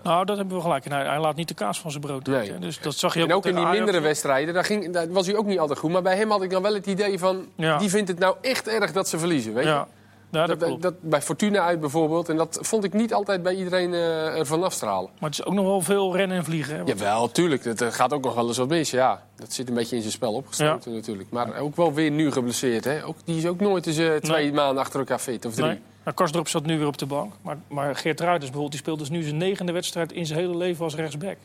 [0.03, 0.85] Nou, dat hebben we gelijk.
[0.85, 2.41] En hij, hij laat niet de kaas van zijn brood Nee.
[2.41, 2.61] eten.
[2.61, 3.77] Dus dat zag je ook, En ook in die Ajax.
[3.77, 5.91] mindere wedstrijden, daar, ging, daar was hij ook niet altijd goed.
[5.91, 7.45] Maar bij hem had ik dan wel het idee van...
[7.55, 7.77] Ja.
[7.77, 9.69] die vindt het nou echt erg dat ze verliezen, weet je?
[9.69, 9.87] Ja,
[10.31, 12.29] ja dat, Dat, bij Fortuna uit bijvoorbeeld.
[12.29, 15.09] En dat vond ik niet altijd bij iedereen eh ervan afstralen.
[15.19, 16.75] Maar het is ook nog wel veel rennen en vliegen.
[16.75, 16.83] Hè?
[16.83, 17.77] Want- Jawel, tuurlijk.
[17.77, 18.91] Dat gaat ook nog wel eens wat mis.
[18.91, 21.29] Ja, dat zit een beetje in zijn spel opgesloten natuurlijk.
[21.29, 22.83] Maar ook wel weer nu geblesseerd.
[22.83, 23.05] Hè?
[23.05, 24.53] Ook, die is ook nooit eens eh, twee Nee.
[24.53, 25.45] maanden achter elkaar fit.
[25.45, 25.67] Of drie.
[25.67, 25.81] Nee.
[26.03, 27.33] Nou, Karsdorp zat nu weer op de bank.
[27.41, 30.57] Maar, maar Geert Ruiders bijvoorbeeld, die speelt dus nu zijn negende wedstrijd in zijn hele
[30.57, 31.37] leven als rechtsback.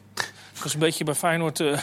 [0.54, 1.60] Dat is een beetje bij Feyenoord.
[1.60, 1.78] eh,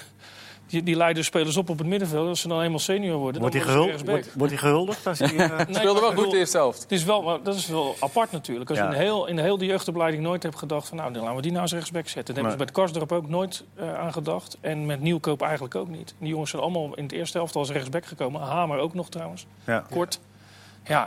[0.67, 2.27] die, die leiden spelers op op het middenveld.
[2.27, 4.33] Als ze dan eenmaal senior worden, Wordt hij dan worden ze gehuld, rechtsback.
[4.33, 5.07] wordt, wordt hij gehuldigd?
[5.07, 6.81] Als hij, eh, Nee, Speelde wel goed de eerste helft.
[6.81, 8.69] Het is wel, maar dat is wel apart natuurlijk.
[8.69, 8.83] Als Ja.
[8.85, 10.97] je in de, heel, in de hele jeugdopleiding nooit hebt gedacht van...
[10.97, 12.35] nou, dan laten we die nou als rechtsback zetten.
[12.35, 14.57] Daar hebben ze bij Karsdorp ook nooit eh, aan gedacht.
[14.61, 16.15] En met Nieuwkoop eigenlijk ook niet.
[16.19, 18.41] Die jongens zijn allemaal in de eerste helft als rechtsback gekomen.
[18.41, 19.45] Hamer ook nog trouwens.
[19.65, 19.85] ja.
[19.89, 20.19] kort.
[20.23, 20.32] Ja,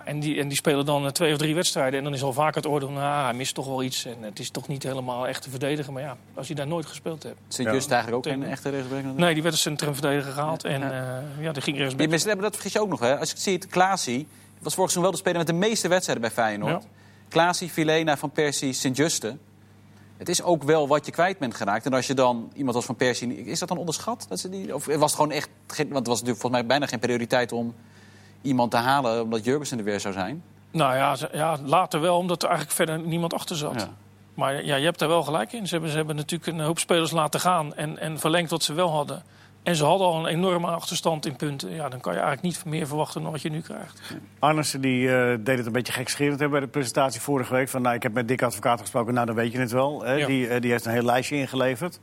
[0.05, 1.99] en die, en die spelen dan eh, twee of drie wedstrijden.
[1.99, 4.05] En dan is al vaak het oordeel, nou, hij mist toch wel iets.
[4.05, 5.93] En het is toch niet helemaal echt te verdedigen.
[5.93, 7.37] Maar ja, als je daar nooit gespeeld hebt.
[7.49, 9.03] Sint-Just eigenlijk ook een echte rechtsback.
[9.17, 10.65] Nee, die werd als centrumverdediger gehaald.
[10.65, 10.93] En Ja.
[10.93, 12.09] ja, ja die ging Die rechtsback.
[12.09, 13.01] misleppen, dat vergis je ook nog.
[13.01, 13.19] Hè?
[13.19, 14.29] Als je het ziet, Klaasie
[14.61, 16.83] was vorig seizoen wel de speler met de meeste wedstrijden bij Feyenoord.
[16.83, 16.89] Ja.
[17.29, 19.37] Klaasie, Vilena, Van Persie, Sint-Juste.
[20.17, 21.87] Het is ook wel wat je kwijt bent geraakt.
[21.87, 23.45] En als je dan iemand als Van Persie...
[23.45, 24.27] Is dat dan onderschat?
[24.29, 25.49] Dat ze die, of was het gewoon echt...
[25.67, 27.75] geen- Want het was natuurlijk volgens mij bijna geen prioriteit om
[28.47, 29.23] iemand te halen...
[29.23, 30.43] omdat Jurgensen er weer zou zijn.
[30.71, 33.81] Nou ja, ja, later wel, omdat er eigenlijk verder niemand achter zat.
[33.81, 33.89] Ja.
[34.35, 35.67] Maar ja, je hebt daar wel gelijk in.
[35.67, 38.75] Ze hebben, ze hebben natuurlijk een hoop spelers laten gaan en, en verlengd wat ze
[38.75, 39.23] wel hadden.
[39.63, 41.71] En ze hadden al een enorme achterstand in punten.
[41.71, 44.01] Ja, dan kan je eigenlijk niet meer verwachten dan wat je nu krijgt.
[44.39, 47.69] Arnissen die, eh, deed het een beetje gekscherend hè, bij de presentatie vorige week.
[47.69, 50.03] Van, nou, ik heb met Dick Advocaat gesproken, nou dan weet je het wel.
[50.03, 50.13] Hè.
[50.13, 50.27] Ja.
[50.27, 52.01] Die, eh, die heeft een heel lijstje ingeleverd.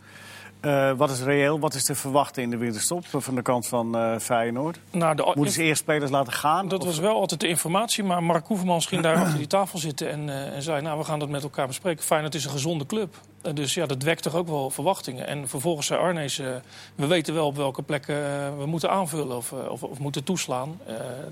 [0.63, 3.95] Eh, wat is reëel, wat is te verwachten in de winterstop van de kant van
[3.97, 4.79] eh Feyenoord?
[4.91, 6.67] Nou, de, Moeten ze eerst spelers laten gaan?
[6.67, 9.79] Dat Of- was wel altijd de informatie, maar Mark Hoevermans ging daar achter die tafel
[9.79, 12.03] zitten en, eh, en zei: Nou, we gaan dat met elkaar bespreken.
[12.03, 13.15] Feyenoord is een gezonde club.
[13.43, 15.27] Eh, dus ja, dat wekt toch ook wel verwachtingen.
[15.27, 16.47] En vervolgens zei Arnees: eh,
[16.95, 20.79] We weten wel op welke plekken eh, we moeten aanvullen of, of, of moeten toeslaan.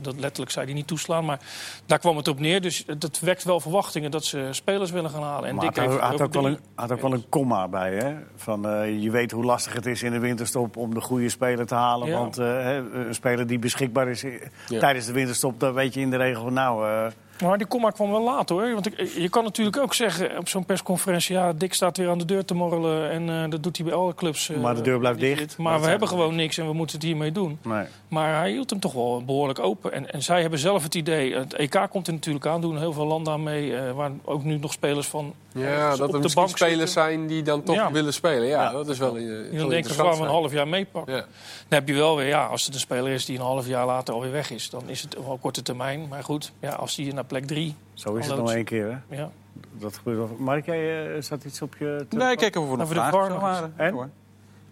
[0.01, 1.39] Dat letterlijk zei hij niet toeslaan, maar
[1.85, 2.61] daar kwam het op neer.
[2.61, 5.49] Dus dat wekt wel verwachtingen dat ze spelers willen gaan halen.
[5.49, 7.93] En Maar Dick had, heeft had, ook wel een, had ook wel een komma bij,
[7.93, 8.15] hè?
[8.35, 8.61] Van,
[9.01, 12.07] je weet hoe lastig het is in de winterstop om de goede speler te halen.
[12.07, 12.17] Ja.
[12.17, 14.21] Want een speler die beschikbaar is
[14.67, 14.79] Ja.
[14.79, 15.59] tijdens de winterstop...
[15.59, 17.11] dan weet je in de regel van, nou...
[17.41, 18.73] Maar die komma kwam wel laat hoor.
[18.73, 21.35] Want ik, je kan natuurlijk ook zeggen op zo'n persconferentie...
[21.35, 23.95] ja, Dick staat weer aan de deur te morrelen en eh, dat doet hij bij
[23.95, 24.49] alle clubs.
[24.49, 25.39] eh, Maar de deur blijft dicht.
[25.39, 25.57] zit.
[25.57, 27.59] Maar Dat we hebben gewoon niks en we moeten het hiermee doen.
[27.63, 27.85] nee.
[28.07, 29.93] Maar hij hield hem toch wel behoorlijk open.
[29.93, 31.35] En, en zij hebben zelf het idee...
[31.35, 33.75] Het EK komt er natuurlijk aan, doen heel veel landen aan mee...
[33.77, 36.87] eh, waar ook nu nog spelers van Ja, dat er de bank spelers zitten...
[36.87, 37.91] zijn die dan toch Ja.
[37.91, 38.47] willen spelen.
[38.47, 38.71] Ja, Ja.
[38.71, 41.13] dat is wel, Die wel dan denken, interessant gaan we een half jaar meepakken.
[41.15, 41.19] Ja.
[41.19, 43.85] Dan heb je wel weer, ja, als het een speler is die een half jaar
[43.85, 44.69] later alweer weg is...
[44.69, 46.07] dan is het wel korte termijn.
[46.09, 47.75] Maar goed, ja, als die naar plek drie...
[47.93, 49.15] Zo is het nog één keer, hè?
[49.15, 49.29] Ja,
[49.71, 50.35] Dat gebeurt wel.
[50.39, 52.05] Mark, jij, eh, staat iets op je...
[52.09, 52.27] telefoon?
[52.27, 53.39] Nee, kijk even voor nog Over de vragen.
[53.39, 53.73] Waren.
[53.75, 53.93] En?
[53.93, 54.09] Hoor.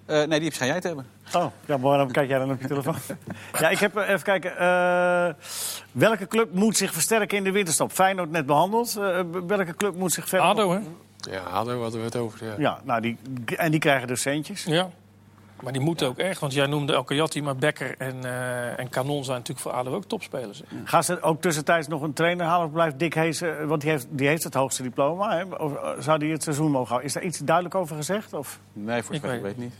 [0.05, 1.05] Eh, nee, die schijn jij te hebben.
[1.35, 2.95] Oh, ja, maar waarom kijk jij dan op je telefoon?
[3.59, 4.57] ja, ik heb eh, even kijken.
[4.57, 5.33] eh,
[5.91, 7.91] welke club moet zich versterken in de winterstop?
[7.91, 8.95] Feyenoord net behandeld.
[8.95, 10.47] Eh, welke club moet zich verder...
[10.47, 10.79] ADO, hè?
[11.31, 12.45] Ja, we hadden we het over.
[12.45, 12.53] Ja.
[12.57, 13.17] Ja, nou, die,
[13.57, 14.63] en die krijgen dus centjes.
[14.63, 14.89] Ja.
[15.61, 18.89] Maar die moeten ook echt, want jij noemde El Kayati, maar Becker en, eh, en
[18.89, 20.59] Kanon zijn natuurlijk voor ADO ook topspelers.
[20.67, 20.77] hè.
[20.83, 22.65] Gaan ze ook tussentijds nog een trainer halen?
[22.67, 25.37] Of blijft Dick Hees, eh, want die heeft, die heeft het hoogste diploma.
[25.37, 25.43] Hè?
[25.43, 27.07] Of, eh, zou die het seizoen mogen houden?
[27.07, 28.33] Is daar iets duidelijk over gezegd?
[28.33, 29.73] Of Nee, voor Ik zover ik weet weet niet.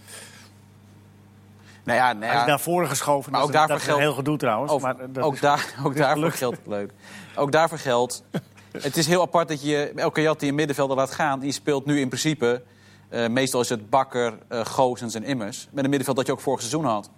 [1.84, 3.32] Nou ja, nou hij is ja naar voren geschoven?
[3.32, 4.72] Maar dat ook daarvoor dat is een geldt- heel gedoe trouwens.
[4.72, 6.92] Over- maar, dat ook, is- daar, ook daarvoor geldt leuk.
[7.36, 8.24] Ook daarvoor geldt.
[8.72, 11.40] Het is heel apart dat je elke Jat die een middenvelder laat gaan.
[11.40, 12.62] Die speelt nu in principe.
[13.10, 15.68] Eh, meestal is het Bakker, eh Goosens en Immers.
[15.72, 17.10] Met een middenveld dat je ook vorig seizoen had.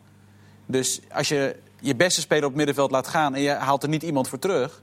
[0.66, 3.36] Dus als je je beste speler op het middenveld laat gaan.
[3.36, 4.82] en je haalt er niet iemand voor terug.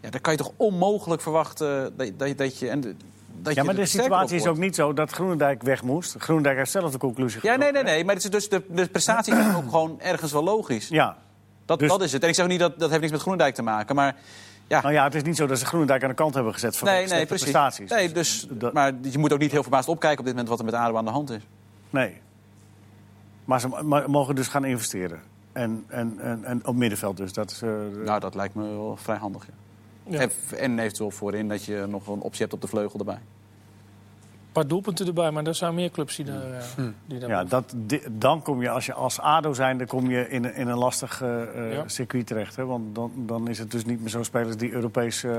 [0.00, 2.68] Ja, dan kan je toch onmogelijk verwachten dat, dat, dat je.
[2.68, 2.94] En, de-
[3.40, 6.14] dat ja, maar de situatie is ook niet zo dat Groenendijk weg moest.
[6.18, 8.04] Groenendijk heeft zelf de conclusie Ja, nee, nee, nee.
[8.04, 10.88] Maar het is dus de, de prestatie is ook gewoon ergens wel logisch.
[10.88, 11.16] Ja.
[11.66, 12.22] Dat, Dus- dat is het.
[12.22, 13.94] En ik zeg ook niet dat dat heeft niks met Groenendijk te maken.
[13.94, 14.16] Maar
[14.68, 16.76] ja, Nou ja, het is niet zo dat ze Groenendijk aan de kant hebben gezet
[16.76, 17.42] van nee, nee, precies.
[17.42, 17.90] prestaties.
[17.90, 20.58] Nee, dus, dat- maar je moet ook niet heel verbaasd opkijken op dit moment wat
[20.58, 21.42] er met ADO aan de hand is.
[21.90, 22.20] Nee.
[23.44, 25.20] Maar ze mo- mogen dus gaan investeren.
[25.52, 27.32] En, en, en, en op middenveld dus.
[27.32, 27.70] Dat is, eh,
[28.04, 29.46] Nou, dat lijkt me wel vrij handig.
[29.46, 29.52] Ja.
[30.12, 30.20] Ja.
[30.20, 33.18] En, en eventueel voorin dat je nog een optie hebt op de vleugel erbij.
[34.58, 36.52] Paar doelpunten erbij, maar er zijn meer clubs die daar...
[36.52, 36.90] eh, Hm.
[37.06, 37.74] die daar ja, dat,
[38.10, 41.22] dan kom je, als je als ADO zijnde, kom je in, een- in een lastig
[41.22, 41.88] eh, eh, Ja.
[41.88, 42.56] circuit terecht.
[42.56, 42.64] Hè?
[42.64, 45.24] Want dan, dan is het dus niet meer zo'n spelers die Europees...
[45.24, 45.30] eh,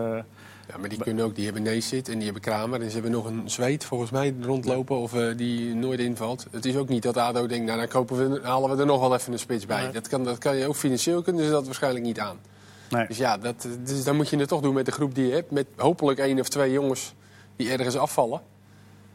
[0.71, 2.81] Ja, maar die kunnen ook, die hebben Neesit en die hebben Kramer.
[2.81, 6.45] En ze hebben nog een zweet volgens mij rondlopen of die nooit invalt.
[6.51, 8.99] Het is ook niet dat ADO denkt, nou dan kopen we, halen we er nog
[8.99, 9.91] wel even een spits bij.
[9.91, 12.37] Dat, kan, dat kan je ook financieel kunnen ze dat waarschijnlijk niet aan.
[12.89, 13.07] nee.
[13.07, 15.33] Dus ja, dat, dus dan moet je het toch doen met de groep die je
[15.33, 15.51] hebt.
[15.51, 17.13] Met hopelijk één of twee jongens
[17.55, 18.41] die ergens afvallen.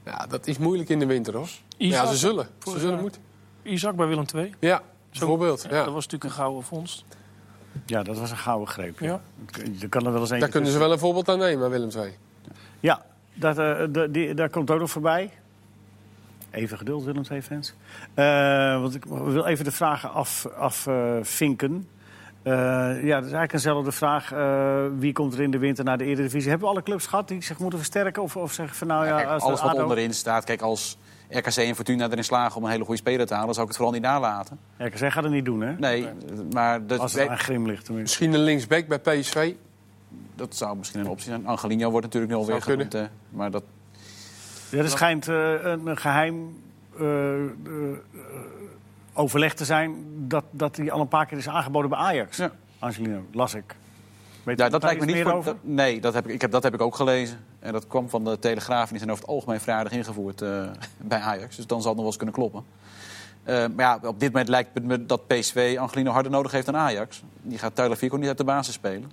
[0.04, 1.48] Ja, dat is moeilijk in de winter hoor.
[1.76, 2.48] Isaac, ja, ze zullen.
[2.64, 3.22] Ze zullen moeten.
[3.62, 4.54] Isaac bij Willem II.
[4.58, 5.62] Ja, bijvoorbeeld.
[5.62, 5.68] Ja.
[5.84, 7.04] Dat was natuurlijk een gouden vondst.
[7.86, 8.98] Ja, dat was een gouden greep.
[9.00, 9.20] Ja.
[9.80, 9.88] Ja.
[9.88, 12.12] Kan er wel eens Daar kunnen ze wel een voorbeeld aan nemen, Willem II.
[12.80, 15.30] Ja, dat, eh, de- die, daar komt ook nog voorbij.
[16.50, 17.74] Even geduld, Willem II fans.
[18.14, 20.60] Eh, want ik wil even de vragen afvinken.
[20.60, 21.78] Af, eh,
[22.44, 22.52] Eh,
[23.02, 24.32] ja, dat is eigenlijk eenzelfde vraag.
[24.32, 26.50] Eh, wie komt er in de winter naar de Eredivisie?
[26.50, 28.22] Hebben we alle clubs gehad die zich moeten versterken?
[28.22, 30.44] Of, of zeggen van nou ja, Kijk, als alles wat ADO onderin staat.
[30.44, 33.46] Kijk, als RKC en Fortuna erin slagen om een hele goede speler te halen...
[33.46, 34.58] dan zou ik het vooral niet nalaten.
[34.78, 35.72] RKC gaat het niet doen, hè?
[35.72, 36.08] Nee,
[36.52, 38.18] maar dat, Als het aan Grim ligt tenminste.
[38.18, 39.52] Misschien een linksback bij PSV.
[40.34, 41.46] dat zou misschien een optie zijn.
[41.46, 42.92] Angelino wordt natuurlijk nu alweer genoemd.
[42.92, 43.06] hè.
[43.30, 43.62] Maar dat,
[44.70, 46.62] Ja, er schijnt eh, een, een geheim
[46.98, 47.50] eh, eh,
[49.14, 50.04] overleg te zijn...
[50.28, 52.36] Dat, dat hij al een paar keer is aangeboden bij Ajax.
[52.36, 52.50] Ja.
[52.78, 53.76] Angelino, las ik.
[54.42, 55.34] Weet Ja, je dat daar lijkt me niet meer voor.
[55.40, 55.52] over?
[55.52, 57.38] dat- nee, dat heb, ik, ik heb, dat heb ik ook gelezen.
[57.58, 58.82] En dat kwam van de Telegraaf.
[58.84, 60.64] En die zijn over het algemeen vrij aardig ingevoerd eh,
[60.96, 61.56] bij Ajax.
[61.56, 62.64] Dus dan zal het nog wel eens kunnen kloppen.
[63.42, 66.66] Eh, maar ja, op dit moment lijkt het me dat PSV Angelino harder nodig heeft
[66.66, 67.22] dan Ajax.
[67.42, 69.10] Die gaat Tyler Fico niet uit de basis spelen.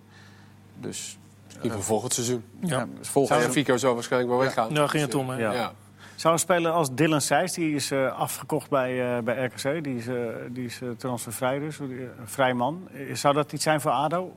[0.80, 1.17] Dus
[1.61, 2.43] Die voor volgend seizoen.
[2.59, 2.78] Ja.
[2.78, 4.73] ja, dus volgend Ja, jaar- Fico zou waarschijnlijk wel weggaan.
[4.73, 5.38] Daar ging het om, hè?
[5.38, 5.73] Ja.
[6.22, 9.97] Zou een speler als Dylan Seys, die is eh, afgekocht bij, eh, bij RKC, die
[9.97, 10.15] is, eh,
[10.49, 12.88] die is transfervrij dus, een vrij man.
[13.13, 14.34] Zou dat iets zijn voor ADO?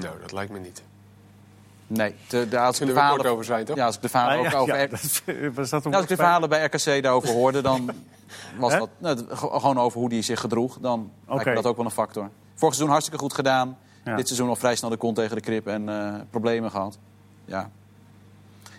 [0.00, 0.82] Nou, dat lijkt me niet.
[1.86, 3.76] Nee, de, de, als de verhalen, kort over zijn, toch?
[3.76, 5.00] ja, als ik de verhalen Ah, ook over ja, R- dat
[5.54, 7.90] was dat Ja, als ik de verhalen bij RKC daarover hoorde, dan
[8.58, 10.78] was dat nou, gewoon over hoe die zich gedroeg.
[10.80, 11.48] Dan lijkt Oké.
[11.48, 12.22] me dat ook wel een factor.
[12.54, 13.78] Vorig seizoen hartstikke goed gedaan.
[14.04, 14.16] Ja.
[14.16, 16.98] Dit seizoen al vrij snel de kont tegen de krip en eh, problemen gehad.
[17.44, 17.70] Ja.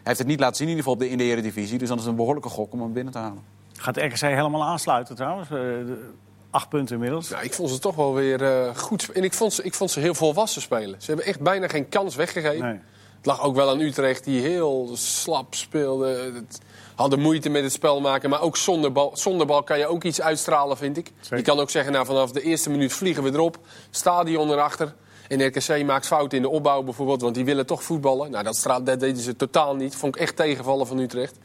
[0.09, 1.77] Hij heeft het niet laten zien in ieder geval op de, in de Eredivisie.
[1.77, 3.43] Dus dan is het een behoorlijke gok om hem binnen te halen.
[3.77, 5.49] Gaat de RKC helemaal aansluiten trouwens?
[5.49, 6.09] Eh, de-
[6.49, 7.29] acht punten inmiddels.
[7.29, 9.11] Nou, ik vond ze toch wel weer eh, goed.
[9.11, 11.01] En ik vond, ze, ik vond ze heel volwassen spelen.
[11.01, 12.65] Ze hebben echt bijna geen kans weggegeven.
[12.65, 12.79] Nee.
[13.17, 16.31] Het lag ook wel aan Utrecht, die heel slap speelde.
[16.35, 16.59] Het-
[16.95, 18.29] Hadden moeite met het spel maken.
[18.29, 21.11] Maar ook zonder bal, zonder bal kan je ook iets uitstralen, vind ik.
[21.19, 21.37] Zeker.
[21.37, 23.57] Je kan ook zeggen, nou, vanaf de eerste minuut vliegen we erop.
[23.89, 24.95] Stadion erachter.
[25.29, 27.21] En RKC maakt fouten in de opbouw bijvoorbeeld.
[27.21, 28.31] Want die willen toch voetballen.
[28.31, 29.95] Nou, dat, straalt, dat deden ze totaal niet.
[29.95, 31.35] Vond ik echt tegenvallen van Utrecht.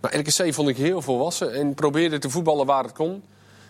[0.00, 1.52] Maar RKC vond ik heel volwassen.
[1.52, 3.22] En probeerde te voetballen waar het kon.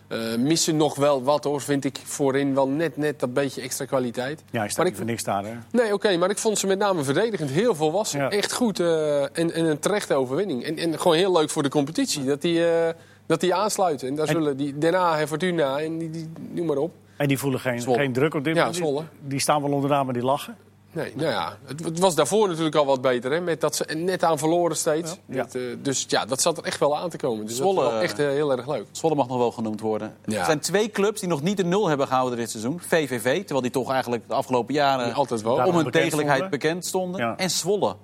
[0.09, 3.85] Eh, missen nog wel wat hoor, vind ik voorin wel net, net dat beetje extra
[3.85, 4.39] kwaliteit.
[4.39, 5.45] Ja, hij Maar staat ik- voor niks daar.
[5.45, 5.53] Hè?
[5.71, 8.21] Nee, oké, maar ik vond ze met name verdedigend heel volwassen.
[8.21, 8.31] Ja.
[8.31, 10.65] Echt goed eh, en, en een terechte overwinning.
[10.65, 12.89] En, en gewoon heel leuk voor de competitie dat die, eh,
[13.27, 14.09] dat die aansluiten.
[14.09, 16.93] En daar En- zullen die Haag en Fortuna en die, die, noem maar op.
[17.23, 17.99] En die voelen geen, Zwolle.
[17.99, 19.07] geen druk op dit Ja, moment.
[19.21, 20.57] Die- staan wel onderaan, maar die lachen.
[20.93, 23.33] Nee, nou ja, het, het was daarvoor natuurlijk al wat beter.
[23.33, 25.17] Hè, met dat ze net aan verloren steeds.
[25.27, 25.47] Ja.
[25.53, 27.47] Eh, dus ja, dat zat er echt wel aan te komen.
[27.47, 28.87] Dus Zwolle, dat was echt eh, heel erg leuk.
[28.91, 30.15] Zwolle mag nog wel genoemd worden.
[30.25, 30.39] Ja.
[30.39, 32.81] Er zijn twee clubs die nog niet de nul hebben gehouden dit seizoen.
[32.87, 35.55] VVV, terwijl die toch eigenlijk de afgelopen jaren Die altijd wel.
[35.67, 36.51] Om hun degelijkheid stonden.
[36.51, 37.21] bekend stonden.
[37.21, 37.37] Ja.
[37.37, 37.97] En Zwolle.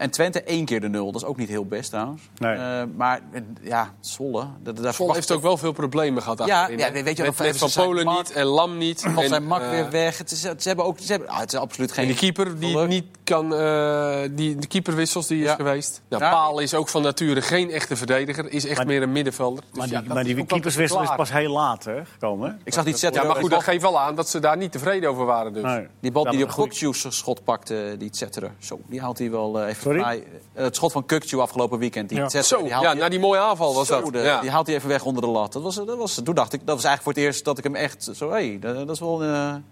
[0.00, 1.12] En Twente één keer de nul.
[1.12, 2.22] Dat is ook niet heel best trouwens.
[2.38, 2.54] Nee.
[2.54, 4.46] Eh, maar eh, ja, Zwolle.
[4.62, 8.06] Dat, Zwolle heeft ook wel veel problemen gehad Ja, ja, weet je met, Van Polen
[8.06, 9.02] niet en Lam niet.
[9.02, 10.18] En, zijn mak eh, weer weg.
[10.18, 12.04] Het is, ze hebben ook, ze hebben, ah, het is absoluut geen...
[12.04, 12.88] En die keeper die geluk.
[12.88, 15.50] niet kan, eh, die, de keeperwissels die Ja.
[15.50, 16.02] is geweest.
[16.08, 16.30] Nou, Ja.
[16.30, 19.64] Paal is ook van nature geen echte verdediger, is echt Maar- meer een middenvelder.
[19.70, 22.50] Dus Maar die, maar die keeperswissel is pas heel laat hè, gekomen.
[22.50, 22.56] hè?
[22.64, 23.22] Ik zag die zetten.
[23.22, 25.52] Ja, maar goed, dat geeft wel aan dat ze daar niet tevreden over waren.
[25.52, 25.62] Dus.
[25.62, 25.86] Nee.
[26.00, 26.68] Die bal Ja, die op goed.
[26.78, 28.50] Kukcu's schot pakte, die Zetterer.
[28.58, 30.00] Zo, die haalt hij wel eh, even Sorry?
[30.00, 30.24] vrij.
[30.52, 32.08] Eh, het schot van Kukcu afgelopen weekend.
[32.08, 32.28] Die Ja.
[32.42, 34.12] Zo, die haalt ja, na die mooie aanval was Zo, dat.
[34.12, 34.40] de- ja.
[34.40, 35.52] Die haalt hij even weg onder de lat.
[35.52, 37.64] Dat was, dat was, toen dacht ik, dat was eigenlijk voor het eerst dat ik
[37.64, 38.30] hem echt zo...
[38.30, 39.64] Hé, dat, dat is wel een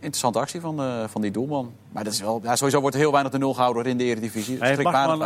[0.00, 1.72] interessante actie van, eh, van die doelman.
[1.92, 4.04] Maar dat is wel, ja, sowieso wordt er heel weinig de nul gehouden in de
[4.04, 4.58] Eredivisie.
[4.58, 4.82] Hij heeft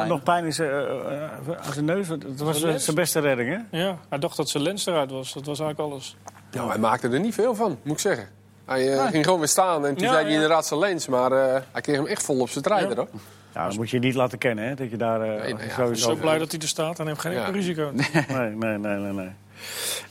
[0.09, 1.31] nog pijn in zijn, eh, eh,
[1.67, 2.09] aan zijn neus.
[2.09, 3.79] Dat was Zijn beste redding, hè?
[3.79, 5.33] Ja, hij dacht dat zijn lens eruit was.
[5.33, 6.17] Dat was eigenlijk alles.
[6.51, 8.29] Nou, hij maakte er niet veel van, moet ik zeggen.
[8.65, 10.35] Hij ging gewoon weer staan en toen Ja, zei hij ja.
[10.35, 11.09] inderdaad zijn lens.
[11.09, 12.89] Maar eh, hij kreeg hem echt vol op zijn strijder.
[12.91, 12.97] Ja.
[12.97, 13.09] hoor.
[13.55, 14.75] Ja, dat moet je niet laten kennen, hè?
[14.75, 16.09] Dat je daar nee, ja, Ik ben sowieso...
[16.15, 17.39] zo blij dat hij er staat en heeft geen Ja.
[17.39, 17.91] enkel risico.
[17.93, 19.13] Nee, nee, nee, nee.
[19.13, 19.31] nee.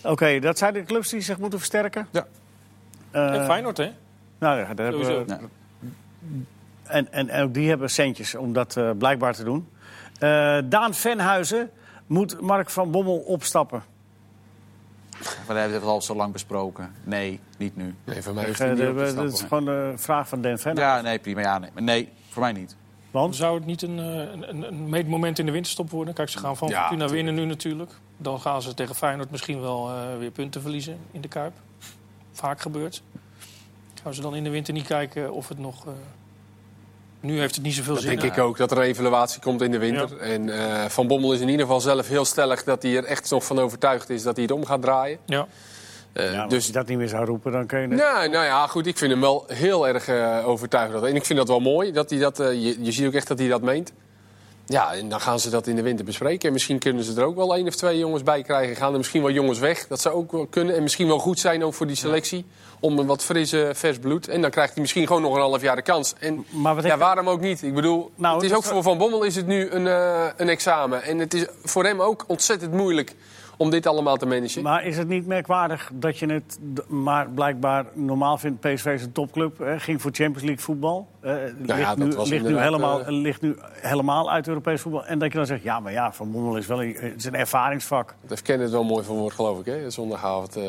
[0.04, 2.08] Oké, dat zijn de clubs die zich moeten versterken.
[2.12, 2.26] Ja.
[3.12, 3.92] Eh, En Feyenoord, hè?
[4.44, 5.26] Nou ja, daar hebben Sowieso.
[5.26, 5.40] we, Ja.
[6.84, 9.68] en, en, en ook die hebben centjes om dat eh, blijkbaar te doen.
[10.20, 11.70] Eh, Daan Venhuizen
[12.08, 13.84] moet Mark van Bommel opstappen.
[15.48, 16.92] We hebben het al zo lang besproken.
[17.04, 17.96] Nee, niet nu.
[18.04, 20.42] Nee, voor mij Eh, is hij niet op te dat is gewoon de vraag van
[20.42, 20.96] Dan Venhuizen.
[20.98, 21.42] Ja, nee, prima.
[21.42, 21.70] Ja, nee.
[21.76, 22.76] Nee, voor mij niet.
[23.12, 23.36] Want?
[23.36, 26.14] Zou het niet een, eh, een, een, een meetmoment in de winterstop worden?
[26.14, 27.92] Kijk, ze gaan van Ja, Fortuna winnen nu natuurlijk.
[28.18, 31.54] Dan gaan ze tegen Feyenoord misschien wel eh, weer punten verliezen in de Kuip.
[32.32, 33.04] Vaak gebeurt.
[34.04, 35.86] Gaan ze dan in de winter niet kijken of het nog...
[35.86, 35.92] eh,
[37.20, 38.20] Nu heeft het niet zoveel Dat zin.
[38.20, 40.18] denk ik ook, dat er een evaluatie komt in de winter.
[40.18, 43.32] En eh, Van Bommel is in ieder geval zelf heel stellig dat hij er echt
[43.32, 45.18] nog van overtuigd is dat hij het om gaat draaien.
[45.26, 45.48] Ja.
[46.14, 47.88] Eh, Ja, dus Als je dat niet meer zou roepen, dan kun je...
[47.88, 48.88] het- Nou, nou ja, goed.
[48.88, 51.04] Ik vind hem wel heel erg eh, overtuigend.
[51.04, 51.92] En ik vind dat wel mooi.
[51.92, 53.92] Dat hij dat, je, je ziet ook echt dat hij dat meent.
[54.66, 56.48] Ja, en dan gaan ze dat in de winter bespreken.
[56.48, 58.76] En misschien kunnen ze er ook wel één of twee jongens bij krijgen.
[58.76, 59.88] Gaan er misschien wel jongens weg.
[59.88, 60.76] Dat zou ook wel kunnen.
[60.76, 62.46] En misschien wel goed zijn ook voor die selectie.
[62.80, 64.28] Om een wat frisse, vers bloed.
[64.28, 66.14] En dan krijgt hij misschien gewoon nog een half jaar de kans.
[66.20, 67.64] En Maar wat ja, waarom ook niet?
[67.64, 70.50] Ik bedoel, Nou, het is ook voor Van Bommel is het nu een, eh, een
[70.50, 71.04] examen.
[71.04, 73.16] En het is voor hem ook ontzettend moeilijk
[73.64, 74.64] om dit allemaal te managen.
[74.64, 79.12] Maar is het niet merkwaardig dat je het maar blijkbaar normaal vindt PSV is een
[79.12, 83.56] topclub, hè, ging voor Champions League voetbal, eh, ligt, nu, ligt, helemaal, eh, ligt nu
[83.82, 85.06] helemaal uit Europees voetbal.
[85.06, 87.26] En dat je dan zegt, ja, maar ja, Van Bommel is wel een, het is
[87.26, 88.08] een ervaringsvak.
[88.22, 89.90] Dat heeft Kenneth wel mooi verwoord, geloof ik, hè?
[89.90, 90.56] Zondagavond.
[90.56, 90.64] eh,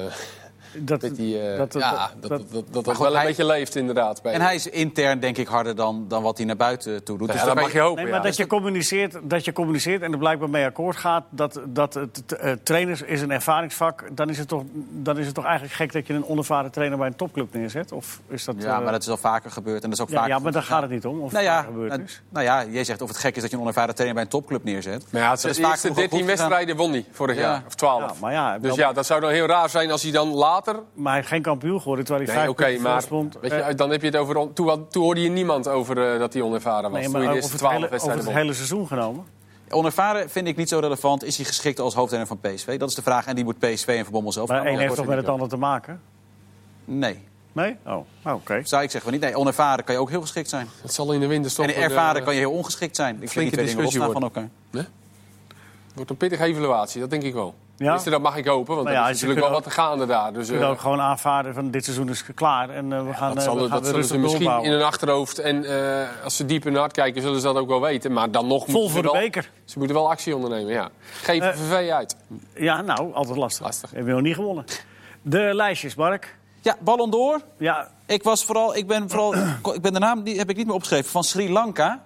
[0.79, 3.27] Dat, met die, eh, dat- dat- ja, dat- dat dat, dat, dat, wel een hij-
[3.27, 4.23] beetje leeft, inderdaad.
[4.23, 7.19] Bij En hij is intern denk ik harder dan, dan wat hij naar buiten toe
[7.19, 7.27] doet.
[7.27, 8.03] ja, Dus dat dan mag je hopen.
[8.03, 8.27] Nee, maar ja.
[8.27, 12.37] dat je, communiceert, dat je communiceert en er blijkbaar mee akkoord gaat dat, dat het
[12.39, 15.93] eh, trainers is een ervaringsvak, dan is, het toch, dan is het toch eigenlijk gek
[15.93, 17.93] dat je een onervaren trainer bij een topclub neerzet?
[17.93, 19.83] Of is dat, Ja, eh, maar dat is al vaker gebeurd.
[19.83, 21.21] En dat is ook ja, vaker ja, maar daar gaat het niet om.
[21.21, 22.23] Of Nou het ja, vaker gebeurd nou, is.
[22.29, 24.31] nou ja, jij zegt of het gek is dat je een onervaren trainer bij een
[24.31, 25.05] topclub neerzet.
[25.11, 26.49] Maar ja, het Dat is vaak eerste nog wel 13 goed gedaan.
[26.49, 27.43] wedstrijden won hij vorig Ja.
[27.43, 27.63] jaar.
[27.67, 28.01] Of 12.
[28.01, 30.29] Ja, maar ja, dus ja, dat zou dan heel raar zijn als hij dan
[30.67, 30.83] later...
[30.95, 33.39] Maar geen kampioen geworden terwijl hij Nee, vijf oké, punten maar voorstond.
[33.41, 34.53] weet Eh, je, dan heb je het over...
[34.53, 36.93] Toen, toen hoorde je niemand over eh, dat hij onervaren was.
[36.93, 39.25] nee, toen maar je over eerste het, 12 hele, over het hele seizoen genomen.
[39.69, 41.25] Onervaren vind ik niet zo relevant.
[41.25, 42.79] Is hij geschikt als hoofdtrainer van PSV?
[42.79, 43.27] Dat is de vraag.
[43.27, 45.49] En die moet PSV en Van Bommel zelf Maar één heeft toch met het ander
[45.49, 46.01] te maken?
[46.85, 47.19] Nee.
[47.53, 47.77] Nee?
[47.87, 48.61] Oh, oh, oké.
[48.65, 49.21] Zou ik zeggen van niet.
[49.21, 50.69] Nee, onervaren kan je ook heel geschikt zijn.
[50.83, 51.65] Het zal in de winterstop...
[51.65, 53.23] En ervaren kan je heel ongeschikt zijn.
[53.23, 54.49] Ik vind die twee dingen van elkaar.
[55.95, 57.55] wordt een pittige evaluatie, dat denk ik wel.
[57.77, 57.95] Ja?
[57.95, 60.07] Dus dat mag ik hopen, want Nou ja, er is natuurlijk wel wat te gaande
[60.07, 60.33] daar.
[60.33, 62.71] Dus, We kunnen eh, ook gewoon aanvaarden van dit seizoen is klaar.
[62.71, 64.71] En eh, we gaan, dat eh, zal, we gaan dat weer zullen ze misschien in
[64.71, 65.39] hun achterhoofd.
[65.39, 68.13] En eh, als ze diep in hun hart kijken, zullen ze dat ook wel weten.
[68.13, 69.51] Maar dan nog Vol voor de wel, beker.
[69.65, 70.89] Ze moeten wel actie ondernemen, ja.
[71.23, 72.17] Geef VV uit.
[72.55, 73.65] Ja, nou, altijd lastig.
[73.65, 73.91] Lastig.
[73.91, 74.65] Hebben we nog niet gewonnen.
[75.23, 76.37] De lijstjes, Mark.
[76.61, 77.41] Ja, Ballon d'Or.
[77.59, 79.35] Ja, Ik, was vooral, ik, ben vooral,
[79.75, 82.05] ik ben de naam die heb ik niet meer opgeschreven van Sri Lanka.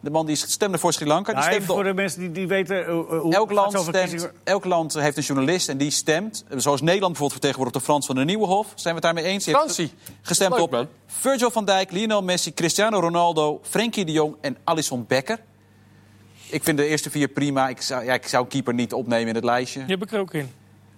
[0.00, 1.32] De man die stemde voor Sri Lanka.
[1.32, 4.64] Die nou, voor op- de mensen die, die weten eh, hoe Elk land, stemt, elk
[4.64, 6.44] land heeft een journalist en die stemt.
[6.48, 8.66] Zoals Nederland bijvoorbeeld vertegenwoordigt de Frans van der Nieuwenhof.
[8.74, 9.44] Zijn we het daarmee eens?
[9.44, 9.92] Fransie.
[10.22, 10.88] Gestemd Leuk, op man.
[11.06, 15.40] Virgil van Dijk, Lionel Messi, Cristiano Ronaldo, Frenkie de Jong en Alisson Becker.
[16.50, 17.68] Ik vind de eerste vier prima.
[17.68, 19.80] Ik zou, ja, ik zou keeper niet opnemen in het lijstje.
[19.80, 20.50] Die heb ik er ook in.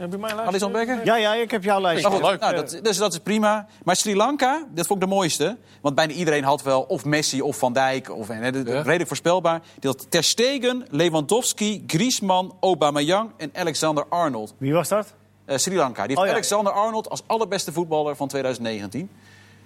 [0.03, 0.49] Heb je mijn lijst?
[0.49, 1.05] Alisson Becker?
[1.05, 2.01] Ja, ja, ik heb jouw leuk.
[2.41, 3.67] nou, dat, dus dat is prima.
[3.85, 5.57] Maar Sri Lanka, dat vond ik de mooiste.
[5.81, 8.11] Want bijna iedereen had wel of Messi of Van Dijk.
[8.11, 8.49] Of, hè.
[8.49, 9.61] Redelijk voorspelbaar.
[9.81, 14.55] Die had Ter Stegen, Lewandowski, Griezmann, Aubameyang en Alexander Arnold.
[14.59, 15.15] Wie was dat?
[15.45, 16.01] Eh, Sri Lanka.
[16.01, 16.33] Die heeft Oh, ja.
[16.33, 19.11] Alexander Arnold als allerbeste voetballer van 2019.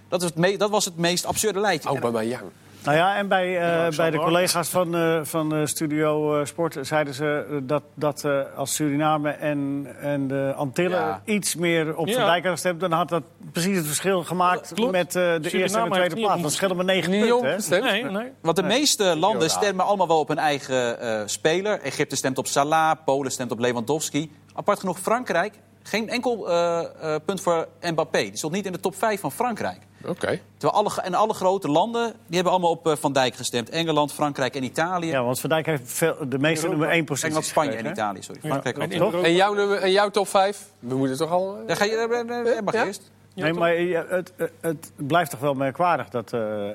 [0.09, 1.89] Dat, is het me- dat was het meest absurde lijstje.
[2.29, 2.43] Young.
[2.85, 7.15] Nou ja, en bij, eh, bij de collega's van, eh, van eh, Studio Sport zeiden
[7.15, 11.21] ze dat, dat eh, als Suriname en, en de Antillen Ja.
[11.25, 12.13] iets meer op Ja.
[12.13, 12.81] Van Dijk hadden gestemd...
[12.81, 13.23] dan had dat
[13.53, 14.93] precies het verschil gemaakt Klopt.
[14.93, 16.43] met eh, de eerste en de tweede plaats.
[16.43, 17.83] Dat scheelt maar negen punten?
[17.83, 18.33] Nee, nee.
[18.41, 21.81] Want de meeste landen stemmen allemaal wel op hun eigen eh, speler.
[21.81, 24.33] Egypte stemt op Salah, Polen stemt op Lewandowski.
[24.55, 25.55] Apart genoeg Frankrijk.
[25.83, 28.19] Geen enkel eh, eh, punt voor Mbappé.
[28.19, 29.79] Die stond niet in de top 5 van Frankrijk.
[30.05, 30.41] Oké.
[30.57, 33.69] Terwijl alle, en alle grote landen die hebben allemaal op eh, Van Dijk gestemd.
[33.71, 35.07] Engeland, Frankrijk en Italië.
[35.07, 37.99] Ja, want Van Dijk heeft veel, de meeste nummer één positie Engeland, Spanje en gekregen?
[37.99, 38.23] Italië.
[38.23, 38.41] Sorry.
[38.41, 40.67] Frankrijk En En jouw, nummer, en jouw top 5?
[40.79, 41.57] We moeten toch al...
[41.57, 42.85] eh, Dan ga je, mag Ja?
[42.85, 43.11] eerst.
[43.35, 46.69] Nee, maar het, het, blijft toch wel merkwaardig dat eh,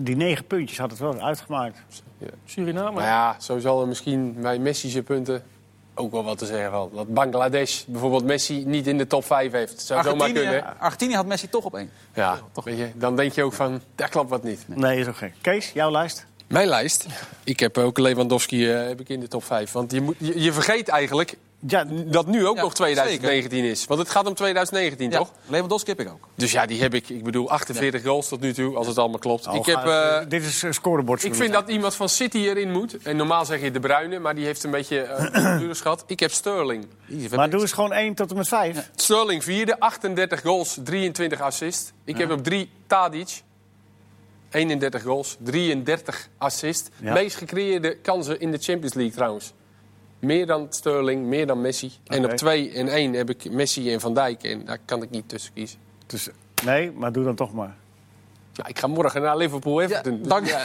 [0.00, 1.78] die negen puntjes had het wel uitgemaakt.
[2.44, 2.90] Suriname.
[2.90, 5.42] Maar ja, zo zal er misschien bij Messi's punten
[5.98, 6.90] ook wel wat te zeggen van.
[6.94, 9.80] Dat Bangladesh bijvoorbeeld Messi niet in de top 5 heeft.
[9.80, 10.78] Zou zomaar Argentinië, kunnen.
[10.78, 11.90] Argentinië had Messi toch op één.
[12.14, 14.64] Ja, weet je, dan denk je ook van, daar klopt wat niet.
[14.66, 15.34] Nee, is ook gek.
[15.40, 16.26] Kees, jouw lijst?
[16.46, 17.06] Mijn lijst.
[17.44, 19.72] Ik heb ook Lewandowski eh, heb ik in de top 5.
[19.72, 21.36] Want je, moet, je, je vergeet eigenlijk
[21.66, 23.84] Ja, dat nu ook Ja, nog 2019 is.
[23.86, 25.32] Want het gaat om 2019, Ja, toch?
[25.46, 26.28] Lewandowski heb ik ook.
[26.34, 27.08] Dus ja, die heb ik.
[27.08, 29.46] Ik bedoel, 48 goals tot nu toe, als het allemaal klopt.
[29.46, 31.24] ik, heb, eh, dit is een scorebord.
[31.24, 32.96] ik vind dat iemand van City erin moet.
[33.02, 36.04] En normaal zeg je De Bruyne, maar die heeft een beetje uh, gehad.
[36.06, 36.86] Ik heb Sterling.
[37.34, 38.90] Maar doe eens gewoon 1 tot en met 5.
[38.94, 41.92] Sterling vierde, 38 goals, 23 assists.
[42.04, 43.42] Ik heb op drie Tadic.
[44.50, 46.88] 31 goals, 33 assists.
[46.96, 47.12] Ja.
[47.12, 49.52] Meest gecreëerde kansen in de Champions League trouwens.
[50.18, 51.92] Meer dan Sterling, meer dan Messi.
[52.06, 54.42] En op 2 en 1 heb ik Messi en Van Dijk.
[54.42, 55.78] En daar kan ik niet tussen kiezen.
[56.06, 56.28] Dus,
[56.64, 57.74] nee, maar doe dan toch maar.
[58.54, 60.22] Nou, ik ga morgen naar Liverpool Ja, Everton.
[60.22, 60.62] dank Ja.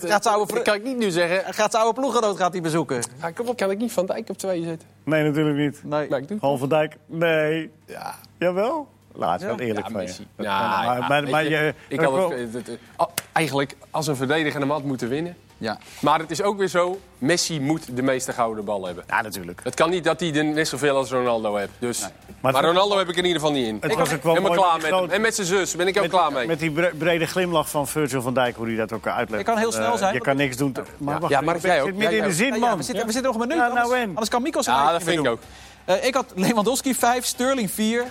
[0.00, 1.54] Gaat oude, Dat kan ik niet nu zeggen.
[1.54, 3.02] gaat zijn oude ploeggenoot gaat hij bezoeken.
[3.20, 4.88] Ja, kom op, kan ik niet Van Dijk op 2 zetten?
[5.04, 5.80] Nee, natuurlijk niet.
[5.84, 6.08] Nee.
[6.08, 6.96] Maar ik doe van Dijk?
[7.06, 7.70] Nee.
[7.86, 8.14] Ja.
[8.38, 8.88] Jawel?
[9.12, 10.06] Laat, wel eerlijk Ja, van je.
[10.06, 10.26] Messi.
[10.36, 11.74] Dat Ja, ja, maar, maar, je, je...
[11.88, 15.36] ik had het, het- het- oh, eigenlijk als een verdediger hem had moeten winnen.
[15.60, 15.78] Ja.
[16.00, 19.04] Maar het is ook weer zo, Messi moet de meeste gouden bal hebben.
[19.08, 19.60] Ja, natuurlijk.
[19.64, 21.70] Het kan niet dat hij er net zoveel als Ronaldo heeft.
[21.78, 22.06] Dus.
[22.40, 23.78] Maar Ronaldo heb ik in ieder geval niet in.
[23.80, 25.10] Het ik was ook wel mooi klaar met met hem.
[25.10, 26.46] En met zijn zus ben ik ook Met, klaar mee.
[26.46, 29.40] met die bre- brede glimlach van Virgil van Dijk, hoe hij dat ook uitlegt.
[29.40, 30.72] Ik kan heel snel Eh, zijn, Je kan niks doen.
[30.72, 31.96] te- Maar wacht, Ja, maar ik jij zit ook.
[31.96, 32.34] midden in de ook.
[32.34, 32.76] zin, Ja, man.
[32.76, 33.62] we, zitten, we zitten nog een minuut.
[33.64, 35.38] Ja, nou anders, anders kan Mikkel zijn Ja, dat vind ik doen.
[35.84, 38.04] Eh, ik had Lewandowski 5, Sterling 4,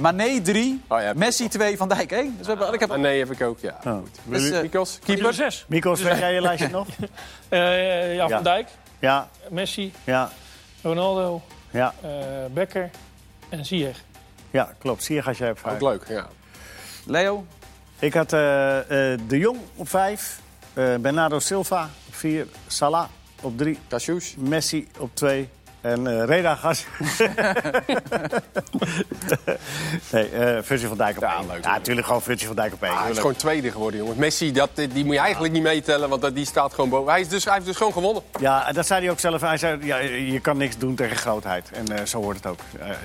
[0.00, 1.12] Mané 3, Oh, ja.
[1.16, 2.34] Messi 2, Van Dijk 1.
[2.38, 3.78] Dus we hebben, ik heb, Ah, nee, heb ik ook, ja.
[3.86, 3.98] Oh.
[4.24, 5.32] dus, eh, Mikos, Keeper keeper.
[5.34, 5.64] 6.
[5.68, 6.86] Mikos, weet jij je lijstje nog?
[7.50, 8.28] ja, Ja.
[8.28, 8.68] Van Dijk,
[8.98, 10.30] Ja, Messi, ja,
[10.82, 12.10] Ronaldo, ja, eh
[12.52, 12.90] Becker
[13.48, 14.04] en Ziyech.
[14.50, 15.04] ja, klopt.
[15.04, 15.74] Zie je, als jij op vijf.
[15.74, 16.26] Ook leuk, ja.
[17.06, 17.46] Leo,
[17.98, 18.78] Ik had eh,
[19.12, 20.40] eh, De Jong op vijf,
[20.72, 23.06] eh, Bernardo Silva op vier, Salah
[23.42, 24.34] op drie, Cassius.
[24.38, 25.48] Messi op twee
[25.84, 26.84] en eh Reda Gas.
[30.12, 31.46] nee, eh Virgil van Dijk op Ja, één.
[31.46, 31.64] leuk.
[31.64, 32.90] Ja, natuurlijk gewoon Virgil van Dijk op één.
[32.92, 33.38] Ah, hij is Tuurlijk.
[33.38, 34.18] gewoon tweede geworden, jongen.
[34.18, 37.12] Messi, dat, die moet je eigenlijk niet meetellen, want dat- die staat gewoon boven.
[37.12, 38.22] Hij, is dus, hij heeft dus gewoon gewonnen.
[38.40, 39.40] Ja, dat zei hij ook zelf.
[39.40, 41.70] Hij zei, ja, je kan niks doen tegen grootheid.
[41.72, 42.58] En eh, zo hoort het ook.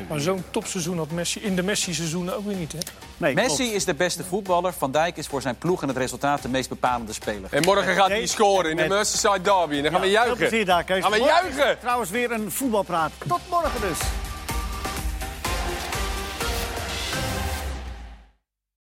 [0.09, 2.77] Maar zo'n topseizoen had Messi in de Messi-seizoenen ook weer niet, hè?
[3.17, 3.71] nee, Messi klopt.
[3.73, 4.73] is de beste voetballer.
[4.73, 7.49] Van Dijk is voor zijn ploeg en het resultaat de meest bepalende speler.
[7.53, 9.75] En morgen gaat hij scoren in de Merseyside Derby.
[9.75, 10.37] En dan gaan we Ja, veel juichen.
[10.37, 11.01] plezier daar, Kees.
[11.03, 11.79] Gaan we juichen!
[11.79, 13.11] Trouwens weer een voetbalpraat.
[13.27, 14.28] Tot morgen dus.